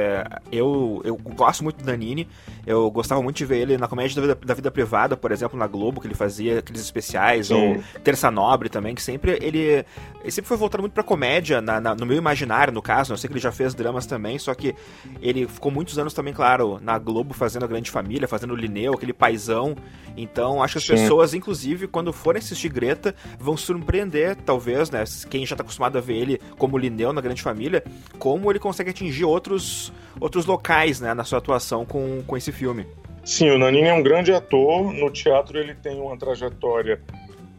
eu, 0.51 1.01
eu 1.05 1.16
gosto 1.16 1.64
muito 1.64 1.79
do 1.79 1.85
Danini, 1.85 2.29
eu 2.66 2.90
gostava 2.90 3.20
muito 3.20 3.37
de 3.37 3.44
ver 3.44 3.62
ele 3.62 3.77
na 3.77 3.88
comédia 3.88 4.14
da 4.14 4.22
vida, 4.22 4.46
da 4.46 4.55
vida 4.55 4.70
privada, 4.70 5.16
por 5.16 5.33
exemplo, 5.33 5.59
na 5.59 5.66
Globo, 5.66 6.01
que 6.01 6.07
ele 6.07 6.14
fazia 6.14 6.61
aqueles 6.61 6.81
especiais, 6.81 7.48
Sim. 7.48 7.55
ou 7.55 7.83
Terça 8.05 8.31
Nobre 8.31 8.68
também, 8.68 8.94
que 8.94 9.03
sempre 9.03 9.38
ele, 9.42 9.85
ele 10.20 10.31
sempre 10.31 10.48
foi 10.48 10.57
voltado 10.57 10.83
muito 10.83 10.92
pra 10.92 11.03
comédia, 11.03 11.61
na, 11.61 11.81
na, 11.81 11.94
no 11.94 12.07
meu 12.07 12.16
imaginário, 12.16 12.72
no 12.72 12.81
caso, 12.83 13.12
eu 13.12 13.16
sei 13.16 13.29
que 13.29 13.35
ele 13.35 13.40
já 13.40 13.51
fez 13.51 13.75
dramas 13.75 14.07
também, 14.07 14.38
só 14.38 14.55
que 14.55 14.75
ele 15.20 15.48
ficou 15.48 15.72
muitos 15.72 15.98
anos 15.98 16.14
também, 16.14 16.33
claro, 16.33 16.79
na 16.81 16.98
Globo 16.98 17.35
fazendo 17.35 17.64
a 17.64 17.68
Grande 17.68 17.90
Família, 17.90 18.29
fazendo 18.29 18.53
o 18.53 18.57
Lineu, 18.57 18.94
aquele 18.94 19.12
paizão, 19.12 19.75
então 20.16 20.62
acho 20.62 20.75
que 20.75 20.79
as 20.79 20.85
Sim. 20.85 20.92
pessoas, 20.92 21.35
inclusive, 21.35 21.88
quando 21.88 22.12
forem 22.12 22.38
assistir 22.38 22.68
Greta, 22.68 23.14
vão 23.38 23.57
surpreender, 23.57 24.37
talvez, 24.37 24.90
né, 24.90 25.03
quem 25.29 25.44
já 25.44 25.57
tá 25.57 25.62
acostumado 25.62 25.98
a 25.98 26.01
ver 26.01 26.16
ele 26.16 26.40
como 26.59 26.79
Lineu 26.79 27.12
na 27.12 27.21
Grande 27.21 27.43
Família, 27.43 27.83
como 28.19 28.51
ele 28.51 28.59
consegue 28.59 28.91
atingir 28.91 29.25
outros, 29.25 29.93
outros 30.21 30.47
locais 30.47 31.01
né, 31.01 31.15
na 31.15 31.25
sua 31.25 31.38
atuação 31.38 31.85
com, 31.85 32.23
com 32.27 32.37
esse 32.37 32.53
filme. 32.53 32.87
Sim, 33.25 33.51
o 33.51 33.59
Nanini 33.59 33.88
é 33.88 33.95
um 33.95 34.03
grande 34.03 34.33
ator. 34.33 34.93
No 34.93 35.11
teatro 35.11 35.59
ele 35.59 35.75
tem 35.75 36.01
uma 36.01 36.17
trajetória 36.17 37.01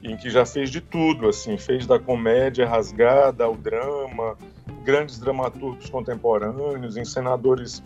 em 0.04 0.18
que 0.18 0.30
já 0.30 0.46
fez 0.46 0.70
de 0.70 0.82
tudo, 0.82 1.30
assim, 1.30 1.58
fez 1.58 1.88
da 1.88 1.98
comédia 1.98 2.68
rasgada 2.68 3.46
ao 3.46 3.56
drama, 3.56 4.38
grandes 4.84 5.18
dramaturgos 5.18 5.90
contemporâneos, 5.90 6.98
encenadores 6.98 7.82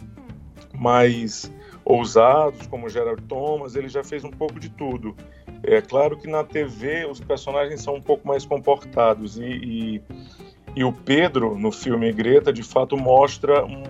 mais 0.74 1.52
ousados, 1.86 2.68
como 2.68 2.90
Gerald 2.90 3.22
Thomas, 3.24 3.76
ele 3.76 3.88
já 3.88 4.04
fez 4.04 4.24
um 4.24 4.32
pouco 4.32 4.60
de 4.60 4.70
tudo. 4.70 5.16
É 5.64 5.82
claro 5.82 6.18
que 6.18 6.28
na 6.28 6.44
TV 6.44 7.06
os 7.06 7.20
personagens 7.20 7.82
são 7.82 7.96
um 7.96 8.02
pouco 8.02 8.28
mais 8.28 8.46
comportados 8.46 9.38
e, 9.38 9.44
e 9.44 10.02
e 10.78 10.84
o 10.84 10.94
Pedro, 10.94 11.58
no 11.58 11.72
filme 11.72 12.14
Greta, 12.14 12.54
de 12.54 12.62
fato 12.62 12.96
mostra 12.96 13.66
um, 13.66 13.82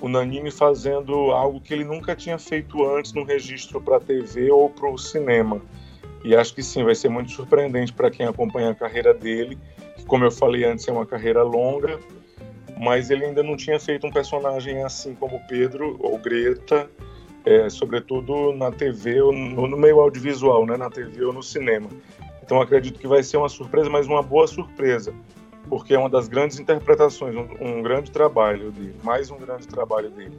o 0.00 0.08
Nanini 0.08 0.48
fazendo 0.48 1.32
algo 1.32 1.60
que 1.60 1.74
ele 1.74 1.82
nunca 1.82 2.14
tinha 2.14 2.38
feito 2.38 2.88
antes 2.88 3.12
no 3.12 3.24
registro 3.24 3.80
para 3.80 3.98
TV 3.98 4.52
ou 4.52 4.70
para 4.70 4.88
o 4.88 4.96
cinema. 4.96 5.60
E 6.22 6.36
acho 6.36 6.54
que 6.54 6.62
sim, 6.62 6.84
vai 6.84 6.94
ser 6.94 7.08
muito 7.08 7.32
surpreendente 7.32 7.92
para 7.92 8.08
quem 8.08 8.24
acompanha 8.24 8.70
a 8.70 8.74
carreira 8.76 9.12
dele, 9.12 9.58
que, 9.96 10.04
como 10.04 10.22
eu 10.22 10.30
falei 10.30 10.62
antes, 10.62 10.86
é 10.86 10.92
uma 10.92 11.04
carreira 11.04 11.42
longa, 11.42 11.98
mas 12.78 13.10
ele 13.10 13.24
ainda 13.24 13.42
não 13.42 13.56
tinha 13.56 13.80
feito 13.80 14.06
um 14.06 14.12
personagem 14.12 14.84
assim 14.84 15.16
como 15.16 15.44
Pedro 15.48 15.96
ou 15.98 16.16
Greta, 16.18 16.88
é, 17.44 17.68
sobretudo 17.68 18.52
na 18.52 18.70
TV 18.70 19.20
ou 19.20 19.32
no, 19.32 19.66
no 19.66 19.76
meio 19.76 19.98
audiovisual, 19.98 20.66
né, 20.66 20.76
na 20.76 20.88
TV 20.88 21.24
ou 21.24 21.32
no 21.32 21.42
cinema. 21.42 21.88
Então 22.44 22.60
acredito 22.60 23.00
que 23.00 23.08
vai 23.08 23.24
ser 23.24 23.38
uma 23.38 23.48
surpresa, 23.48 23.90
mas 23.90 24.06
uma 24.06 24.22
boa 24.22 24.46
surpresa 24.46 25.12
porque 25.68 25.94
é 25.94 25.98
uma 25.98 26.10
das 26.10 26.28
grandes 26.28 26.58
interpretações, 26.58 27.34
um, 27.34 27.48
um 27.60 27.82
grande 27.82 28.10
trabalho 28.10 28.70
dele, 28.70 28.94
mais 29.02 29.30
um 29.30 29.38
grande 29.38 29.66
trabalho 29.66 30.10
dele. 30.10 30.38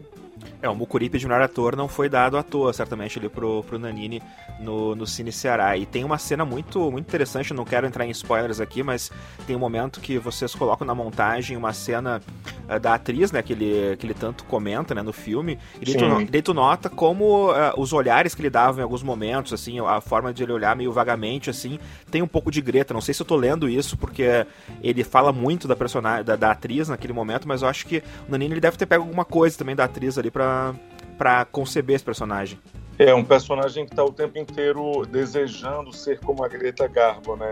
É, 0.62 0.69
o 0.69 0.75
Mucuripe 0.75 1.17
de 1.17 1.25
melhor 1.25 1.41
ator 1.41 1.75
não 1.75 1.88
foi 1.88 2.10
dado 2.10 2.38
à 2.38 2.43
toa, 2.43 2.73
certamente, 2.73 3.19
ali 3.19 3.29
pro, 3.29 3.63
pro 3.63 3.77
Nanini 3.79 4.21
no, 4.60 4.95
no 4.95 5.05
Cine 5.05 5.31
Ceará. 5.31 5.77
E 5.77 5.86
tem 5.86 6.03
uma 6.03 6.17
cena 6.17 6.45
muito, 6.45 6.91
muito 6.91 7.08
interessante, 7.08 7.53
não 7.53 7.65
quero 7.65 7.86
entrar 7.86 8.05
em 8.05 8.10
spoilers 8.12 8.60
aqui, 8.60 8.84
mas 8.84 9.12
tem 9.45 9.55
um 9.55 9.60
momento 9.60 9.99
que 9.99 10.17
vocês 10.17 10.53
colocam 10.55 10.86
na 10.86 10.95
montagem 10.95 11.58
uma 11.58 11.73
cena 11.73 12.21
uh, 12.69 12.79
da 12.79 12.95
atriz, 12.95 13.31
né, 13.31 13.41
que 13.41 13.53
ele, 13.53 13.97
que 13.97 14.05
ele 14.05 14.13
tanto 14.13 14.43
comenta, 14.45 14.95
né, 14.95 15.01
no 15.01 15.13
filme, 15.13 15.58
e 15.81 15.86
daí, 15.86 15.95
tu, 15.95 16.31
daí 16.31 16.41
tu, 16.41 16.53
nota 16.53 16.89
como 16.89 17.51
uh, 17.51 17.73
os 17.77 17.93
olhares 17.93 18.34
que 18.34 18.41
ele 18.41 18.49
dava 18.49 18.79
em 18.79 18.84
alguns 18.84 19.03
momentos, 19.03 19.53
assim, 19.53 19.79
a 19.79 20.01
forma 20.01 20.34
de 20.34 20.43
ele 20.43 20.51
olhar 20.51 20.75
meio 20.75 20.91
vagamente, 20.91 21.49
assim, 21.49 21.79
tem 22.10 22.21
um 22.21 22.27
pouco 22.27 22.51
de 22.51 22.62
Greta. 22.62 22.93
Não 22.93 23.01
sei 23.01 23.13
se 23.13 23.21
eu 23.21 23.25
tô 23.25 23.36
lendo 23.36 23.67
isso, 23.67 23.97
porque 23.97 24.45
ele 24.81 25.03
fala 25.03 25.31
muito 25.31 25.67
da 25.67 25.75
personagem, 25.75 26.23
da, 26.23 26.36
da 26.36 26.51
atriz 26.51 26.89
naquele 26.89 27.13
momento, 27.13 27.47
mas 27.47 27.62
eu 27.62 27.67
acho 27.67 27.86
que 27.86 28.03
o 28.27 28.31
Nanini 28.31 28.53
ele 28.53 28.62
deve 28.62 28.77
ter 28.77 28.86
pego 28.86 29.03
alguma 29.03 29.25
coisa 29.25 29.58
também 29.58 29.75
da 29.75 29.84
atriz 29.86 30.17
ali 30.17 30.31
pra 30.36 31.45
conceber 31.52 31.95
esse 31.95 32.06
personagem. 32.06 32.60
É 33.00 33.13
um 33.13 33.24
personagem 33.24 33.86
que 33.86 33.91
está 33.91 34.04
o 34.04 34.12
tempo 34.12 34.38
inteiro 34.38 35.06
desejando 35.06 35.91
ser 35.93 36.19
como 36.19 36.43
a 36.43 36.48
Greta 36.48 36.88
Garbo, 36.88 37.36
né? 37.36 37.52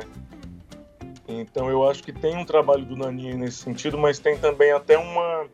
Então 1.28 1.70
eu 1.70 1.90
acho 1.90 2.04
que 2.04 2.12
tem 2.12 2.38
um 2.38 2.46
trabalho 2.46 2.86
do 2.86 2.96
Nani 2.96 3.34
nesse 3.34 3.58
sentido, 3.58 3.98
mas 3.98 4.20
tem 4.20 4.38
também 4.38 4.72
até 4.72 4.98
uma, 4.98 5.46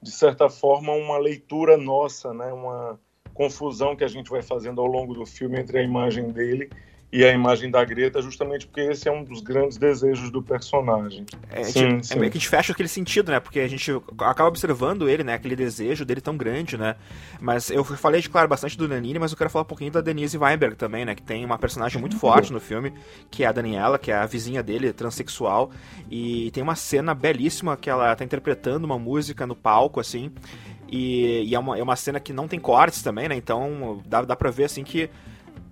de 0.00 0.10
certa 0.10 0.48
forma, 0.48 0.92
uma 0.92 1.18
leitura 1.18 1.76
nossa, 1.76 2.32
né? 2.32 2.52
Uma 2.52 2.98
confusão 3.32 3.96
que 3.96 4.04
a 4.04 4.08
gente 4.08 4.30
vai 4.30 4.42
fazendo 4.42 4.80
ao 4.80 4.86
longo 4.86 5.14
do 5.14 5.26
filme 5.26 5.58
entre 5.58 5.78
a 5.78 5.82
imagem 5.82 6.30
dele 6.30 6.70
e 7.14 7.24
a 7.24 7.30
imagem 7.32 7.70
da 7.70 7.84
Greta, 7.84 8.20
justamente 8.20 8.66
porque 8.66 8.80
esse 8.80 9.08
é 9.08 9.12
um 9.12 9.22
dos 9.22 9.40
grandes 9.40 9.78
desejos 9.78 10.32
do 10.32 10.42
personagem. 10.42 11.24
É, 11.48 11.62
sim, 11.62 12.02
sim. 12.02 12.14
é 12.14 12.18
meio 12.18 12.28
que 12.28 12.38
a 12.38 12.40
gente 12.40 12.48
fecha 12.48 12.72
aquele 12.72 12.88
sentido, 12.88 13.30
né? 13.30 13.38
Porque 13.38 13.60
a 13.60 13.68
gente 13.68 13.88
acaba 14.18 14.48
observando 14.48 15.08
ele, 15.08 15.22
né? 15.22 15.34
Aquele 15.34 15.54
desejo 15.54 16.04
dele 16.04 16.20
tão 16.20 16.36
grande, 16.36 16.76
né? 16.76 16.96
Mas 17.40 17.70
eu 17.70 17.84
falei, 17.84 18.20
de 18.20 18.28
claro, 18.28 18.48
bastante 18.48 18.76
do 18.76 18.88
Nanini, 18.88 19.20
mas 19.20 19.30
eu 19.30 19.38
quero 19.38 19.48
falar 19.48 19.62
um 19.62 19.66
pouquinho 19.66 19.92
da 19.92 20.00
Denise 20.00 20.36
Weinberg 20.36 20.74
também, 20.74 21.04
né? 21.04 21.14
Que 21.14 21.22
tem 21.22 21.44
uma 21.44 21.56
personagem 21.56 22.00
muito 22.00 22.18
forte 22.18 22.52
no 22.52 22.58
filme, 22.58 22.92
que 23.30 23.44
é 23.44 23.46
a 23.46 23.52
Daniela, 23.52 23.96
que 23.96 24.10
é 24.10 24.16
a 24.16 24.26
vizinha 24.26 24.60
dele, 24.60 24.92
transexual. 24.92 25.70
E 26.10 26.50
tem 26.50 26.64
uma 26.64 26.74
cena 26.74 27.14
belíssima 27.14 27.76
que 27.76 27.88
ela 27.88 28.16
tá 28.16 28.24
interpretando 28.24 28.86
uma 28.86 28.98
música 28.98 29.46
no 29.46 29.54
palco, 29.54 30.00
assim. 30.00 30.32
E, 30.88 31.44
e 31.48 31.54
é, 31.54 31.58
uma, 31.60 31.78
é 31.78 31.82
uma 31.84 31.94
cena 31.94 32.18
que 32.18 32.32
não 32.32 32.48
tem 32.48 32.58
cortes 32.58 33.04
também, 33.04 33.28
né? 33.28 33.36
Então 33.36 34.02
dá, 34.04 34.22
dá 34.22 34.34
pra 34.34 34.50
ver, 34.50 34.64
assim, 34.64 34.82
que 34.82 35.08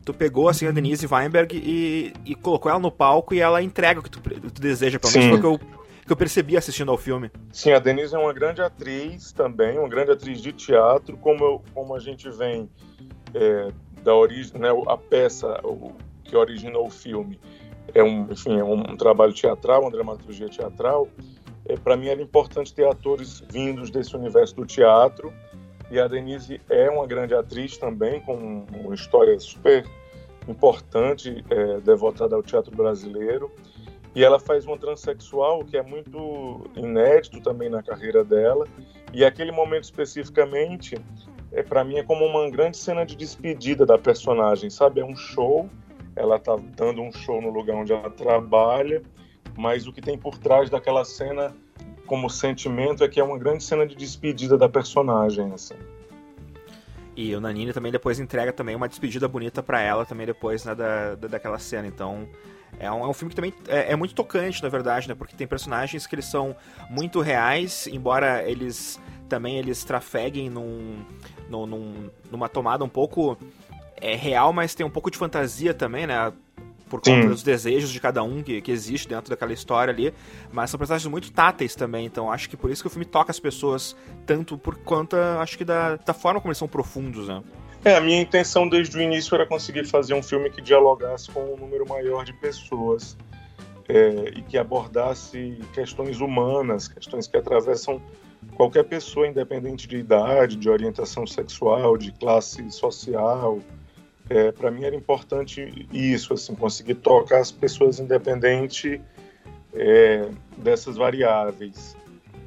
tu 0.05 0.13
pegou 0.13 0.49
assim 0.49 0.67
a 0.67 0.71
Denise 0.71 1.07
Weinberg 1.07 1.57
e, 1.57 2.13
e 2.25 2.35
colocou 2.35 2.71
ela 2.71 2.81
no 2.81 2.91
palco 2.91 3.35
e 3.35 3.41
ela 3.41 3.63
entrega 3.63 4.01
o 4.01 4.03
que 4.03 4.11
tu, 4.11 4.21
tu 4.21 4.61
deseja, 4.61 4.99
pelo 4.99 5.13
menos 5.13 5.29
foi 5.29 5.39
o 5.39 5.41
que 5.41 5.63
eu, 5.63 5.69
que 6.07 6.13
eu 6.13 6.17
percebi 6.17 6.57
assistindo 6.57 6.91
ao 6.91 6.99
filme. 6.99 7.31
Sim, 7.53 7.73
a 7.73 7.79
Denise 7.79 8.15
é 8.15 8.19
uma 8.19 8.33
grande 8.33 8.61
atriz 8.61 9.33
também, 9.33 9.79
uma 9.79 9.89
grande 9.89 10.11
atriz 10.11 10.41
de 10.41 10.53
teatro, 10.53 11.17
como, 11.17 11.45
eu, 11.45 11.63
como 11.75 11.95
a 11.95 11.99
gente 11.99 12.29
vem 12.31 12.69
é, 13.35 13.69
da 14.03 14.15
origem, 14.15 14.61
né, 14.61 14.69
a 14.89 14.97
peça 14.97 15.61
o, 15.65 15.93
que 16.25 16.37
originou 16.37 16.87
o 16.87 16.91
filme 16.91 17.39
é 17.95 18.03
um, 18.03 18.29
enfim, 18.31 18.59
é 18.59 18.65
um 18.65 18.97
trabalho 18.97 19.33
teatral, 19.33 19.83
uma 19.83 19.91
dramaturgia 19.91 20.49
teatral. 20.49 21.09
É, 21.67 21.77
Para 21.77 21.97
mim 21.97 22.09
era 22.09 22.21
importante 22.21 22.73
ter 22.75 22.87
atores 22.87 23.43
vindos 23.51 23.91
desse 23.91 24.17
universo 24.17 24.57
do 24.57 24.67
teatro 24.67 25.33
e 25.93 26.01
a 26.01 26.09
Denise 26.09 26.59
é 26.71 26.89
uma 26.89 27.07
grande 27.07 27.35
atriz 27.35 27.77
também, 27.77 28.19
com 28.23 28.65
uma 28.73 28.95
história 28.95 29.39
super 29.39 29.87
importante, 30.49 31.45
é, 31.51 31.81
devotada 31.81 32.35
ao 32.35 32.43
teatro 32.43 32.75
brasileiro. 32.75 33.53
E 34.15 34.25
ela 34.25 34.41
faz 34.41 34.65
uma 34.65 34.79
transexual 34.79 35.63
que 35.63 35.77
é 35.77 35.83
muito 35.83 36.67
inédito 36.75 37.43
também 37.43 37.69
na 37.69 37.83
carreira 37.83 38.25
dela. 38.25 38.67
E 39.13 39.23
aquele 39.23 39.53
momento 39.53 39.85
especificamente, 39.85 40.97
é 41.53 41.63
para 41.63 41.85
mim 41.85 41.99
é 41.99 42.03
como 42.03 42.25
uma 42.25 42.49
grande 42.49 42.79
cena 42.79 43.05
de 43.05 43.15
despedida 43.15 43.85
da 43.85 43.99
personagem, 43.99 44.71
sabe? 44.71 45.03
É 45.03 45.05
um 45.05 45.15
show, 45.15 45.69
ela 46.17 46.39
tá 46.39 46.57
dando 46.75 47.03
um 47.03 47.13
show 47.13 47.43
no 47.43 47.51
lugar 47.51 47.77
onde 47.77 47.93
ela 47.93 48.09
trabalha, 48.09 49.03
mas 49.59 49.87
o 49.87 49.93
que 49.93 50.01
tem 50.01 50.17
por 50.17 50.39
trás 50.39 50.71
daquela 50.71 51.05
cena 51.05 51.55
como 52.13 52.29
sentimento 52.29 53.03
é 53.03 53.09
que 53.09 53.19
é 53.19 53.25
uma 53.25 53.39
grande 53.39 53.65
cena 53.65 53.87
de 53.87 53.97
despedida 53.97 54.59
da 54.59 54.69
personagem, 54.69 55.51
assim. 55.55 55.77
E 57.17 57.35
o 57.35 57.41
Nanini 57.41 57.73
também 57.73 57.91
depois 57.91 58.21
entrega 58.21 58.53
também 58.53 58.77
uma 58.77 58.87
despedida 58.87 59.27
bonita 59.27 59.63
para 59.63 59.81
ela 59.81 60.05
também 60.05 60.27
depois 60.27 60.63
né, 60.63 60.75
da, 60.75 61.15
da, 61.15 61.27
daquela 61.27 61.59
cena. 61.59 61.89
Então 61.89 62.29
é 62.79 62.93
um, 62.93 63.03
é 63.03 63.09
um 63.09 63.15
filme 63.15 63.31
que 63.31 63.37
também 63.37 63.55
é, 63.67 63.93
é, 63.93 63.97
muito 63.97 64.15
tocante, 64.15 64.63
na 64.63 64.69
verdade, 64.69 65.09
né? 65.09 65.15
Porque 65.15 65.35
tem 65.35 65.47
personagens 65.47 66.07
que 66.07 66.15
eles 66.15 66.27
são 66.27 66.55
muito 66.91 67.23
reais, 67.23 67.87
embora 67.87 68.47
eles 68.47 69.01
também 69.27 69.57
eles 69.57 69.83
trafeguem 69.83 70.51
num, 70.51 71.07
num, 71.49 71.67
num 71.67 72.11
numa 72.31 72.47
tomada 72.47 72.85
um 72.85 72.91
pouco 72.91 73.39
é, 73.99 74.15
real, 74.15 74.53
mas 74.53 74.75
tem 74.75 74.85
um 74.85 74.91
pouco 74.91 75.11
de 75.11 75.17
fantasia 75.17 75.73
também, 75.73 76.07
né? 76.07 76.31
Por 76.93 77.01
conta 77.01 77.23
Sim. 77.23 77.29
dos 77.29 77.43
desejos 77.43 77.91
de 77.91 77.99
cada 77.99 78.23
um 78.23 78.43
que, 78.43 78.61
que 78.61 78.71
existe 78.71 79.09
dentro 79.09 79.31
daquela 79.31 79.55
história 79.55 79.91
ali. 79.91 80.13
Mas 80.53 80.69
são 80.69 80.77
personagens 80.77 81.11
muito 81.11 81.33
táteis 81.33 81.75
também, 81.75 82.05
então 82.05 82.31
acho 82.31 82.51
que 82.51 82.57
por 82.57 82.71
isso 82.71 82.83
que 82.83 82.87
o 82.87 82.91
filme 82.91 83.07
toca 83.07 83.31
as 83.31 83.41
pessoas 83.41 83.97
tanto 84.27 84.59
por 84.59 84.77
conta, 84.77 85.39
acho 85.41 85.57
que 85.57 85.65
da, 85.65 85.97
da 85.97 86.13
forma 86.13 86.39
como 86.39 86.51
eles 86.51 86.59
são 86.59 86.69
profundos, 86.69 87.29
né? 87.29 87.43
É, 87.83 87.97
a 87.97 88.01
minha 88.03 88.21
intenção 88.21 88.69
desde 88.69 88.95
o 88.99 89.01
início 89.01 89.35
era 89.35 89.47
conseguir 89.47 89.87
fazer 89.87 90.13
um 90.13 90.23
filme 90.23 90.51
que 90.51 90.61
dialogasse 90.61 91.31
com 91.31 91.55
um 91.55 91.57
número 91.57 91.89
maior 91.89 92.27
de 92.27 92.35
pessoas 92.35 93.17
é, 93.89 94.35
e 94.37 94.43
que 94.43 94.59
abordasse 94.59 95.59
questões 95.73 96.21
humanas, 96.21 96.89
questões 96.89 97.27
que 97.27 97.39
atravessam 97.39 98.03
qualquer 98.55 98.85
pessoa, 98.85 99.27
independente 99.27 99.89
de 99.89 99.97
idade, 99.97 100.57
de 100.57 100.69
orientação 100.69 101.27
sexual, 101.27 101.97
de 101.97 102.13
classe 102.13 102.71
social. 102.71 103.61
É, 104.33 104.51
Para 104.51 104.71
mim 104.71 104.85
era 104.85 104.97
importante 104.97 105.87
isso, 105.93 106.33
assim, 106.33 106.55
conseguir 106.55 106.95
tocar 106.95 107.41
as 107.41 107.53
pessoas 107.53 108.01
independente 108.01 108.99
é, 109.75 110.27
dessas 110.57 110.97
variáveis. 110.97 111.95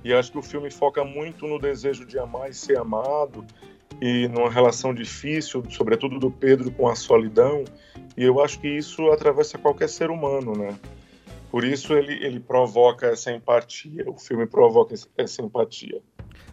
E 0.04 0.12
acho 0.12 0.32
que 0.32 0.40
o 0.40 0.42
filme 0.42 0.72
foca 0.72 1.04
muito 1.04 1.46
no 1.46 1.60
desejo 1.60 2.04
de 2.04 2.18
amar 2.18 2.50
e 2.50 2.56
ser 2.56 2.80
amado 2.80 3.46
e 4.02 4.28
numa 4.30 4.50
relação 4.50 4.96
difícil, 4.96 5.64
sobretudo 5.70 6.18
do 6.18 6.32
Pedro 6.32 6.72
com 6.72 6.88
a 6.88 6.96
solidão, 6.96 7.64
e 8.18 8.24
eu 8.24 8.42
acho 8.44 8.60
que 8.60 8.68
isso 8.68 9.12
atravessa 9.12 9.60
qualquer 9.60 9.88
ser 9.88 10.10
humano, 10.10 10.54
né? 10.58 10.76
Por 11.52 11.64
isso 11.64 11.94
ele, 11.94 12.14
ele 12.26 12.40
provoca 12.40 13.08
essa 13.08 13.32
empatia, 13.32 14.10
o 14.10 14.18
filme 14.18 14.48
provoca 14.48 14.96
essa 15.16 15.42
empatia. 15.44 16.02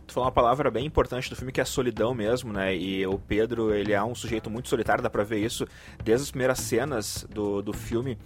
Tu 0.07 0.15
falou 0.15 0.27
uma 0.27 0.33
palavra 0.33 0.71
bem 0.71 0.85
importante 0.85 1.31
do 1.31 1.37
filme 1.37 1.53
que 1.53 1.61
é 1.61 1.63
a 1.63 1.67
solidão 1.67 2.15
mesmo, 2.15 2.53
né? 2.53 2.75
E 2.75 3.07
o 3.07 3.19
Pedro, 3.19 3.75
ele 3.75 3.93
é 3.93 4.03
um 4.03 4.15
sujeito 4.15 4.51
muito 4.51 4.69
solitário, 4.69 5.03
dá 5.03 5.09
pra 5.09 5.25
ver 5.25 5.39
isso 5.39 5.67
desde 6.03 6.25
as 6.25 6.31
primeiras 6.31 6.59
cenas 6.59 7.27
do, 7.31 7.63
do 7.63 7.73
filme. 7.73 8.19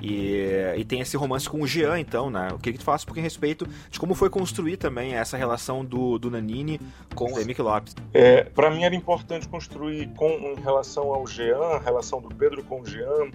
E, 0.00 0.46
e 0.76 0.84
tem 0.84 1.00
esse 1.00 1.16
romance 1.16 1.48
com 1.48 1.62
o 1.62 1.66
Jean, 1.66 1.98
então, 1.98 2.30
né? 2.30 2.48
Queria 2.58 2.72
que 2.74 2.78
tu 2.78 2.84
falasse 2.84 3.04
um 3.04 3.06
pouquinho 3.06 3.24
a 3.24 3.28
respeito 3.28 3.66
de 3.90 3.98
como 3.98 4.14
foi 4.14 4.30
construir 4.30 4.76
também 4.76 5.14
essa 5.14 5.36
relação 5.36 5.84
do, 5.84 6.18
do 6.18 6.30
Nanini 6.30 6.80
com 7.14 7.32
o 7.32 7.38
Emic 7.38 7.60
Lopes. 7.60 7.94
É, 8.12 8.44
para 8.44 8.70
mim 8.70 8.84
era 8.84 8.94
importante 8.94 9.48
construir 9.48 10.08
com 10.14 10.28
em 10.28 10.60
relação 10.60 11.12
ao 11.12 11.26
Jean, 11.26 11.58
a 11.58 11.78
relação 11.78 12.20
do 12.20 12.28
Pedro 12.34 12.62
com 12.64 12.80
o 12.80 12.86
Jean, 12.86 13.30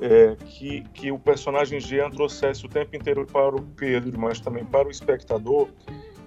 é, 0.00 0.36
que, 0.46 0.82
que 0.94 1.12
o 1.12 1.18
personagem 1.18 1.78
Jean 1.78 2.10
trouxesse 2.10 2.64
o 2.64 2.68
tempo 2.68 2.96
inteiro 2.96 3.26
para 3.26 3.54
o 3.54 3.62
Pedro, 3.62 4.18
mas 4.18 4.40
também 4.40 4.64
para 4.64 4.88
o 4.88 4.90
espectador, 4.90 5.68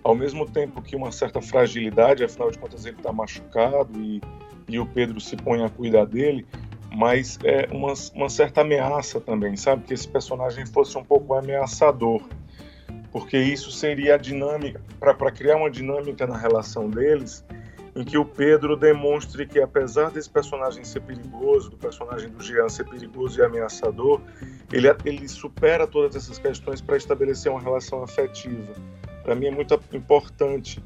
ao 0.04 0.16
mesmo 0.16 0.50
tempo 0.50 0.82
que 0.82 0.96
uma 0.96 1.12
certa 1.12 1.42
fragilidade, 1.42 2.24
afinal 2.24 2.52
de 2.52 2.58
contas 2.58 2.86
ele 2.86 2.98
está 2.98 3.12
machucado 3.12 4.00
e, 4.02 4.22
e 4.68 4.80
o 4.80 4.86
Pedro 4.86 5.20
se 5.20 5.36
põe 5.36 5.64
a 5.64 5.70
cuidar 5.70 6.06
dele, 6.06 6.46
mas 6.94 7.40
é 7.44 7.68
uma, 7.72 7.94
uma 8.14 8.30
certa 8.30 8.62
ameaça 8.62 9.20
também, 9.20 9.56
sabe? 9.56 9.84
Que 9.84 9.94
esse 9.94 10.08
personagem 10.08 10.66
fosse 10.66 10.98
um 10.98 11.04
pouco 11.04 11.34
ameaçador, 11.34 12.22
porque 13.12 13.38
isso 13.38 13.72
seria 13.72 14.16
a 14.16 14.18
dinâmica, 14.18 14.82
para 15.00 15.32
criar 15.32 15.58
uma 15.58 15.70
dinâmica 15.70 16.28
na 16.28 16.38
relação 16.38 16.90
deles, 16.90 17.44
em 17.96 18.04
que 18.04 18.18
o 18.18 18.26
Pedro 18.26 18.76
demonstre 18.76 19.46
que, 19.46 19.60
apesar 19.60 20.10
desse 20.10 20.30
personagem 20.30 20.84
ser 20.84 21.02
perigoso, 21.02 21.70
do 21.70 21.78
personagem 21.78 22.30
do 22.30 22.44
Jean 22.44 22.68
ser 22.68 22.86
perigoso 22.86 23.40
e 23.40 23.44
ameaçador, 23.44 24.20
ele, 24.72 24.88
ele 25.06 25.28
supera 25.28 25.86
todas 25.86 26.16
essas 26.16 26.40
questões 26.40 26.82
para 26.82 26.98
estabelecer 26.98 27.52
uma 27.52 27.62
relação 27.62 28.04
afetiva. 28.04 28.74
Para 29.24 29.36
mim 29.36 29.48
é 29.48 29.52
muito 29.52 29.80
importante 29.94 30.84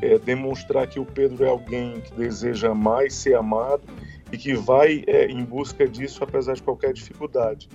é, 0.00 0.18
demonstrar 0.18 0.86
que 0.86 1.00
o 1.00 1.04
Pedro 1.04 1.44
é 1.44 1.48
alguém 1.48 2.00
que 2.00 2.14
deseja 2.14 2.70
amar 2.70 3.06
e 3.06 3.10
ser 3.10 3.34
amado 3.34 3.82
e 4.30 4.38
que 4.38 4.54
vai 4.54 5.04
é, 5.06 5.26
em 5.26 5.44
busca 5.44 5.86
disso 5.86 6.24
apesar 6.24 6.54
de 6.54 6.62
qualquer 6.62 6.92
dificuldade. 6.92 7.68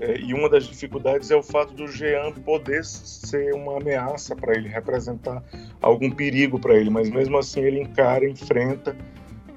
É, 0.00 0.16
e 0.20 0.32
uma 0.32 0.48
das 0.48 0.64
dificuldades 0.64 1.30
é 1.30 1.36
o 1.36 1.42
fato 1.42 1.74
do 1.74 1.88
Jean 1.88 2.32
poder 2.32 2.84
ser 2.84 3.52
uma 3.52 3.78
ameaça 3.78 4.34
para 4.36 4.56
ele, 4.56 4.68
representar 4.68 5.42
algum 5.82 6.10
perigo 6.10 6.58
para 6.58 6.76
ele, 6.76 6.88
mas 6.88 7.10
mesmo 7.10 7.36
assim 7.36 7.60
ele 7.60 7.80
encara, 7.80 8.28
enfrenta 8.28 8.96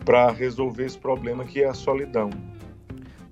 para 0.04 0.32
resolver 0.32 0.86
esse 0.86 0.98
problema 0.98 1.46
que 1.46 1.62
é 1.62 1.68
a 1.68 1.76
solidão 1.76 2.32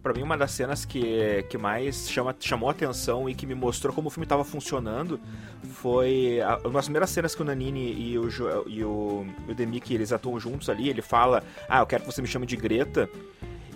para 0.02 0.14
mim 0.14 0.22
uma 0.22 0.38
das 0.38 0.52
cenas 0.52 0.86
que, 0.86 1.46
que 1.50 1.58
mais 1.58 2.10
chama, 2.10 2.36
chamou 2.40 2.70
atenção 2.70 3.30
e 3.30 3.36
que 3.36 3.46
me 3.46 3.54
mostrou 3.54 3.94
como 3.94 4.08
o 4.08 4.12
filme 4.12 4.26
estava 4.26 4.44
funcionando 4.44 5.20
foi 5.64 6.40
a, 6.42 6.58
uma 6.60 6.74
das 6.74 6.86
primeiras 6.86 7.10
cenas 7.10 7.36
que 7.36 7.42
o 7.42 7.46
Nanini 7.46 7.94
e 7.94 8.18
o, 8.18 8.30
e 8.68 8.84
o, 8.84 9.26
o 9.48 9.54
Demick 9.54 9.94
eles 9.94 10.12
atuam 10.12 10.40
juntos 10.40 10.70
ali. 10.70 10.90
Ele 10.90 11.02
fala: 11.02 11.44
Ah, 11.68 11.80
eu 11.80 11.86
quero 11.86 12.04
que 12.04 12.12
você 12.12 12.22
me 12.22 12.28
chame 12.28 12.46
de 12.46 12.56
Greta. 12.56 13.10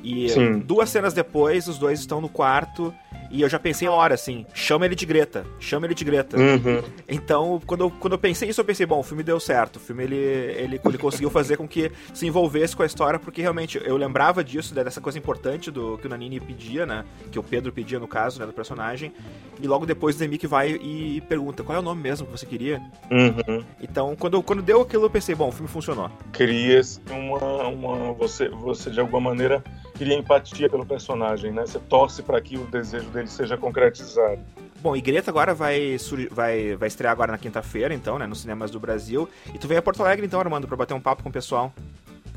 E 0.04 0.30
Sim. 0.30 0.60
duas 0.60 0.89
cenas 0.89 1.13
depois, 1.13 1.68
os 1.68 1.78
dois 1.78 2.00
estão 2.00 2.20
no 2.20 2.28
quarto 2.28 2.94
e 3.34 3.42
eu 3.42 3.50
já 3.50 3.58
pensei 3.58 3.88
na 3.88 3.94
hora, 3.96 4.13
assim, 4.13 4.46
chama 4.54 4.86
ele 4.86 4.94
de 4.94 5.08
Greta, 5.08 5.44
chama 5.60 5.88
ele 5.88 5.96
de 5.96 6.06
Greta. 6.06 6.38
Uhum. 6.38 6.84
Então, 7.10 7.60
quando 7.66 7.82
eu, 7.82 7.89
quando 7.89 8.13
eu 8.13 8.20
pensei 8.20 8.48
isso, 8.48 8.62
eu 8.62 8.66
pensei, 8.66 8.86
bom, 8.86 9.00
o 9.00 9.04
filme 9.04 9.24
deu 9.24 9.39
certo. 9.39 9.78
O 9.78 9.80
filme, 9.80 10.04
ele, 10.04 10.16
ele, 10.16 10.80
ele 10.86 10.98
conseguiu 11.00 11.32
fazer 11.32 11.58
com 11.58 11.68
que 11.68 11.92
se 12.13 12.28
envolvesse 12.28 12.76
com 12.76 12.84
a 12.84 12.86
história, 12.86 13.18
porque 13.18 13.42
realmente 13.42 13.82
eu 13.84 13.98
lembrava 13.98 14.44
disso, 14.44 14.76
dessa 14.76 15.02
coisa 15.02 15.18
importante 15.18 15.72
do 15.72 15.98
que 15.98 16.06
o 16.06 16.10
Nanini 16.12 16.39
pedia, 16.39 16.86
né? 16.86 17.06
Que 17.32 17.39
o 17.39 17.44
Pedro 17.44 17.72
pedia, 17.72 17.98
no 17.98 18.08
caso, 18.08 18.39
né, 18.39 18.46
do 18.46 18.54
personagem. 18.54 19.12
E 19.60 19.68
logo 19.68 19.88
depois 19.88 20.16
o 20.16 20.20
Demick 20.20 20.46
vai 20.46 20.70
e 20.74 21.20
pergunta, 21.22 21.63
qual 21.63 21.76
é 21.76 21.80
o 21.80 21.84
nome 21.84 22.04
mesmo 22.04 22.28
que 22.28 22.32
você 22.34 22.46
queria? 22.46 22.80
Uhum. 23.10 23.63
Então, 23.82 24.16
quando, 24.16 24.44
quando 24.44 24.62
deu 24.62 24.82
aquilo, 24.82 25.06
eu 25.06 25.10
pensei, 25.10 25.34
bom, 25.34 25.48
o 25.50 25.52
filme 25.52 25.68
funcionou. 25.68 26.12
Cria 26.32 26.82
uma, 27.10 27.68
uma... 27.68 28.13
Você, 28.13 28.48
você, 28.50 28.92
de 28.92 29.00
alguma 29.00 29.22
maneira, 29.22 29.63
cria 30.04 30.18
empatia 30.18 30.70
pelo 30.70 30.86
personagem, 30.86 31.52
né? 31.52 31.66
Você 31.66 31.80
torce 31.80 32.22
para 32.22 32.39
que 32.42 32.58
o 32.58 32.66
desejo 32.66 33.06
dele 33.06 33.24
ele 33.24 33.28
seja 33.30 33.56
concretizado. 33.56 34.39
Bom, 34.82 34.98
e 34.98 35.02
Greta 35.02 35.32
agora 35.32 35.54
vai, 35.54 35.96
vai, 36.30 36.76
vai 36.76 36.88
estrear 36.89 37.13
agora 37.13 37.32
na 37.32 37.38
quinta-feira, 37.38 37.94
então, 37.94 38.20
né, 38.20 38.28
nos 38.28 38.42
cinemas 38.42 38.70
do 38.70 38.82
Brasil. 38.82 39.30
E 39.54 39.58
tu 39.58 39.66
vem 39.66 39.78
a 39.78 39.82
Porto 39.82 40.04
Alegre, 40.04 40.26
então, 40.26 40.42
Armando, 40.42 40.68
para 40.68 40.76
bater 40.76 40.94
um 40.94 41.00
papo 41.00 41.24
com 41.24 41.30
o 41.30 41.32
pessoal. 41.32 41.72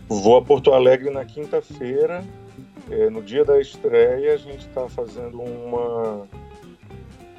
Vou 0.08 0.36
a 0.36 0.42
Porto 0.42 0.72
Alegre 0.72 1.10
na 1.10 1.24
quinta-feira. 1.24 2.24
É, 2.88 3.10
no 3.10 3.20
dia 3.20 3.44
da 3.44 3.60
estreia, 3.60 4.34
a 4.34 4.36
gente 4.36 4.68
está 4.68 4.88
fazendo 4.88 5.40
uma, 5.42 6.28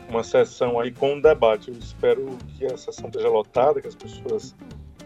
uma 0.10 0.24
sessão 0.26 0.78
aí 0.78 0.92
com 0.92 1.14
um 1.14 1.22
debate. 1.22 1.70
Eu 1.70 1.78
espero 1.78 2.38
que 2.58 2.66
a 2.66 2.76
sessão 2.76 3.08
esteja 3.08 3.30
lotada, 3.30 3.80
que 3.80 3.88
as 3.88 3.96
pessoas 3.96 4.54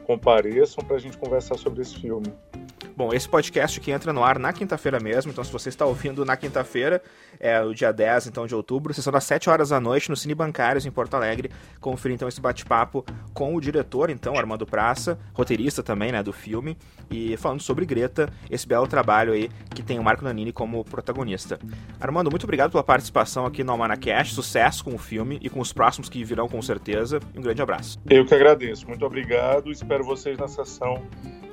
compareçam 0.02 0.84
para 0.84 0.96
a 0.96 1.00
gente 1.00 1.18
conversar 1.18 1.58
sobre 1.58 1.82
esse 1.82 2.00
filme. 2.00 2.34
Bom, 2.96 3.14
esse 3.14 3.28
podcast 3.28 3.80
aqui 3.80 3.92
entra 3.92 4.12
no 4.12 4.24
ar 4.24 4.38
na 4.38 4.52
quinta-feira 4.52 5.00
mesmo, 5.00 5.32
então 5.32 5.44
se 5.44 5.52
você 5.52 5.70
está 5.70 5.86
ouvindo 5.86 6.26
na 6.26 6.36
quinta-feira, 6.36 7.02
é 7.40 7.62
o 7.62 7.74
dia 7.74 7.92
10 7.92 8.28
então, 8.28 8.46
de 8.46 8.54
outubro, 8.54 8.94
sessão 8.94 9.14
das 9.14 9.24
7 9.24 9.50
horas 9.50 9.70
da 9.70 9.80
noite 9.80 10.10
no 10.10 10.16
Cine 10.16 10.36
Bancários 10.36 10.86
em 10.86 10.92
Porto 10.92 11.14
Alegre, 11.16 11.50
conferir 11.80 12.16
então 12.16 12.28
esse 12.28 12.42
bate-papo 12.42 13.06
com 13.34 13.56
o 13.56 13.62
diretor, 13.62 14.10
então, 14.10 14.38
Armando 14.38 14.66
Praça, 14.66 15.18
roteirista 15.34 15.82
também, 15.82 16.12
né, 16.12 16.22
do 16.22 16.34
filme, 16.34 16.78
e 17.10 17.36
falando 17.38 17.62
sobre 17.62 17.86
Greta, 17.86 18.32
esse 18.50 18.68
belo 18.68 18.88
trabalho 18.88 19.34
aí 19.34 19.50
que 19.74 19.82
tem 19.82 19.98
o 19.98 20.04
Marco 20.04 20.24
Nanini 20.24 20.52
como 20.52 20.84
protagonista. 20.84 21.60
Armando, 22.00 22.30
muito 22.30 22.44
obrigado 22.44 22.72
pela 22.72 22.84
participação 22.84 23.46
aqui 23.46 23.64
no 23.64 23.72
Almanacash, 23.72 24.34
sucesso 24.34 24.84
com 24.84 24.94
o 24.94 24.98
filme 24.98 25.40
e 25.42 25.50
com 25.50 25.60
os 25.60 25.72
próximos 25.72 26.10
que 26.10 26.24
virão 26.24 26.48
com 26.48 26.62
certeza, 26.62 27.20
e 27.34 27.40
um 27.40 27.42
grande 27.42 27.62
abraço. 27.62 28.00
Eu 28.10 28.26
que 28.26 28.36
agradeço, 28.36 28.88
muito 28.88 29.06
obrigado, 29.06 29.72
espero 29.92 30.06
vocês 30.06 30.38
na 30.38 30.48
sessão 30.48 31.04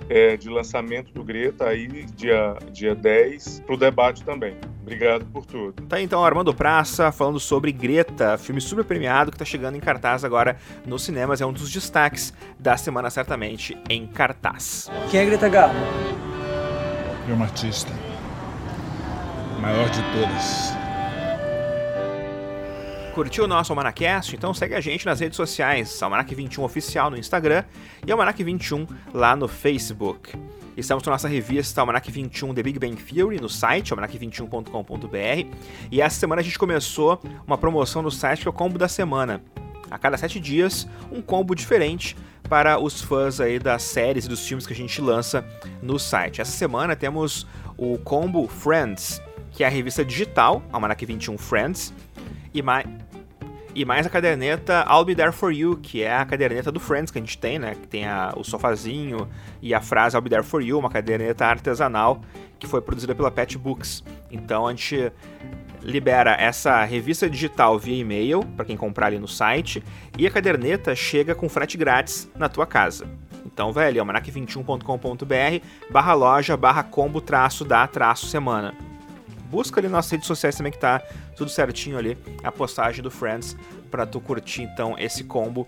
é, 0.08 0.36
de 0.36 0.48
lançamento 0.48 1.12
do 1.12 1.24
Greta 1.24 1.68
aí, 1.68 2.04
dia, 2.14 2.56
dia 2.70 2.94
10, 2.94 3.64
para 3.66 3.74
o 3.74 3.76
debate 3.76 4.22
também. 4.22 4.56
Obrigado 4.80 5.26
por 5.26 5.44
tudo. 5.44 5.82
Tá 5.88 6.00
então 6.00 6.24
Armando 6.24 6.54
Praça 6.54 7.10
falando 7.10 7.40
sobre 7.40 7.72
Greta, 7.72 8.38
filme 8.38 8.60
super 8.60 8.84
premiado 8.84 9.32
que 9.32 9.34
está 9.34 9.44
chegando 9.44 9.76
em 9.76 9.80
cartaz 9.80 10.24
agora 10.24 10.56
nos 10.86 11.02
cinemas. 11.02 11.40
É 11.40 11.46
um 11.46 11.52
dos 11.52 11.68
destaques 11.68 12.32
da 12.56 12.76
semana, 12.76 13.10
certamente, 13.10 13.76
em 13.90 14.06
cartaz. 14.06 14.88
Quem 15.10 15.18
é 15.18 15.24
Greta 15.26 15.48
Garbo? 15.48 15.74
É 17.28 17.32
uma 17.32 17.46
artista. 17.46 17.92
Maior 19.60 19.90
de 19.90 20.00
todas. 20.12 20.77
Curtiu 23.18 23.42
o 23.42 23.48
nosso 23.48 23.72
Almanacast? 23.72 24.36
Então 24.36 24.54
segue 24.54 24.76
a 24.76 24.80
gente 24.80 25.04
nas 25.04 25.18
redes 25.18 25.34
sociais, 25.34 25.88
Almanac21 25.88 26.62
Oficial 26.62 27.10
no 27.10 27.18
Instagram 27.18 27.64
e 28.06 28.12
Almanac21 28.12 28.88
lá 29.12 29.34
no 29.34 29.48
Facebook. 29.48 30.38
Estamos 30.76 31.02
com 31.02 31.10
nossa 31.10 31.26
revista 31.26 31.80
Almanac 31.80 32.08
21 32.08 32.54
The 32.54 32.62
Big 32.62 32.78
Bang 32.78 32.94
Theory 32.94 33.40
no 33.40 33.48
site 33.48 33.92
almanac21.com.br 33.92 35.56
e 35.90 36.00
essa 36.00 36.20
semana 36.20 36.42
a 36.42 36.44
gente 36.44 36.56
começou 36.56 37.20
uma 37.44 37.58
promoção 37.58 38.02
no 38.02 38.10
site 38.12 38.42
que 38.42 38.46
é 38.46 38.50
o 38.50 38.52
Combo 38.52 38.78
da 38.78 38.86
Semana. 38.86 39.42
A 39.90 39.98
cada 39.98 40.16
sete 40.16 40.38
dias, 40.38 40.86
um 41.10 41.20
combo 41.20 41.56
diferente 41.56 42.16
para 42.48 42.78
os 42.78 43.02
fãs 43.02 43.40
aí 43.40 43.58
das 43.58 43.82
séries 43.82 44.26
e 44.26 44.28
dos 44.28 44.46
filmes 44.46 44.64
que 44.64 44.72
a 44.72 44.76
gente 44.76 45.00
lança 45.00 45.44
no 45.82 45.98
site. 45.98 46.40
Essa 46.40 46.52
semana 46.52 46.94
temos 46.94 47.48
o 47.76 47.98
combo 47.98 48.46
Friends, 48.46 49.20
que 49.50 49.64
é 49.64 49.66
a 49.66 49.70
revista 49.70 50.04
digital, 50.04 50.62
Almanac 50.70 51.04
21 51.04 51.36
Friends, 51.36 51.92
e 52.54 52.62
mais, 52.62 52.86
e 53.78 53.84
mais 53.84 54.04
a 54.04 54.10
caderneta 54.10 54.84
I'll 54.90 55.04
Be 55.04 55.14
There 55.14 55.30
For 55.30 55.52
You, 55.52 55.76
que 55.80 56.02
é 56.02 56.12
a 56.12 56.24
caderneta 56.24 56.72
do 56.72 56.80
Friends 56.80 57.12
que 57.12 57.18
a 57.18 57.20
gente 57.20 57.38
tem, 57.38 57.60
né? 57.60 57.76
Que 57.76 57.86
tem 57.86 58.04
a, 58.06 58.34
o 58.36 58.42
sofazinho 58.42 59.28
e 59.62 59.72
a 59.72 59.80
frase 59.80 60.16
I'll 60.16 60.20
Be 60.20 60.28
There 60.28 60.42
For 60.42 60.60
You, 60.60 60.80
uma 60.80 60.90
caderneta 60.90 61.46
artesanal 61.46 62.20
que 62.58 62.66
foi 62.66 62.80
produzida 62.80 63.14
pela 63.14 63.30
Pet 63.30 63.56
Books. 63.56 64.02
Então 64.32 64.66
a 64.66 64.70
gente 64.70 65.12
libera 65.80 66.32
essa 66.32 66.82
revista 66.82 67.30
digital 67.30 67.78
via 67.78 67.96
e-mail 67.96 68.44
para 68.56 68.64
quem 68.64 68.76
comprar 68.76 69.06
ali 69.06 69.18
no 69.20 69.28
site 69.28 69.80
e 70.18 70.26
a 70.26 70.30
caderneta 70.30 70.96
chega 70.96 71.32
com 71.32 71.48
frete 71.48 71.78
grátis 71.78 72.28
na 72.36 72.48
tua 72.48 72.66
casa. 72.66 73.06
Então, 73.46 73.72
velho, 73.72 74.04
almanac21.com.br 74.04 75.64
barra 75.88 76.14
loja 76.14 76.56
barra 76.56 76.82
combo 76.82 77.20
traço 77.20 77.64
da 77.64 77.86
traço 77.86 78.26
semana 78.26 78.87
busca 79.50 79.80
ali 79.80 79.88
nas 79.88 80.08
redes 80.10 80.26
sociais 80.26 80.56
também 80.56 80.72
que 80.72 80.78
tá 80.78 81.02
tudo 81.36 81.50
certinho 81.50 81.98
ali, 81.98 82.16
a 82.42 82.52
postagem 82.52 83.02
do 83.02 83.10
Friends, 83.10 83.56
para 83.90 84.06
tu 84.06 84.20
curtir 84.20 84.62
então 84.62 84.96
esse 84.98 85.24
combo 85.24 85.66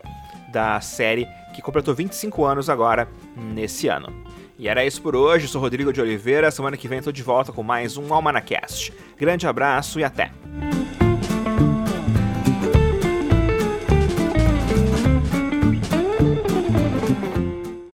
da 0.52 0.80
série 0.80 1.26
que 1.54 1.62
completou 1.62 1.94
25 1.94 2.44
anos 2.44 2.68
agora 2.68 3.08
nesse 3.36 3.88
ano. 3.88 4.12
E 4.58 4.68
era 4.68 4.84
isso 4.84 5.00
por 5.00 5.16
hoje, 5.16 5.46
eu 5.46 5.48
sou 5.48 5.60
Rodrigo 5.60 5.92
de 5.92 6.00
Oliveira, 6.00 6.50
semana 6.50 6.76
que 6.76 6.86
vem 6.86 7.00
tô 7.00 7.10
de 7.10 7.22
volta 7.22 7.50
com 7.50 7.62
mais 7.62 7.96
um 7.96 8.12
Almanacast. 8.12 8.92
Grande 9.16 9.46
abraço 9.46 9.98
e 9.98 10.04
até! 10.04 10.30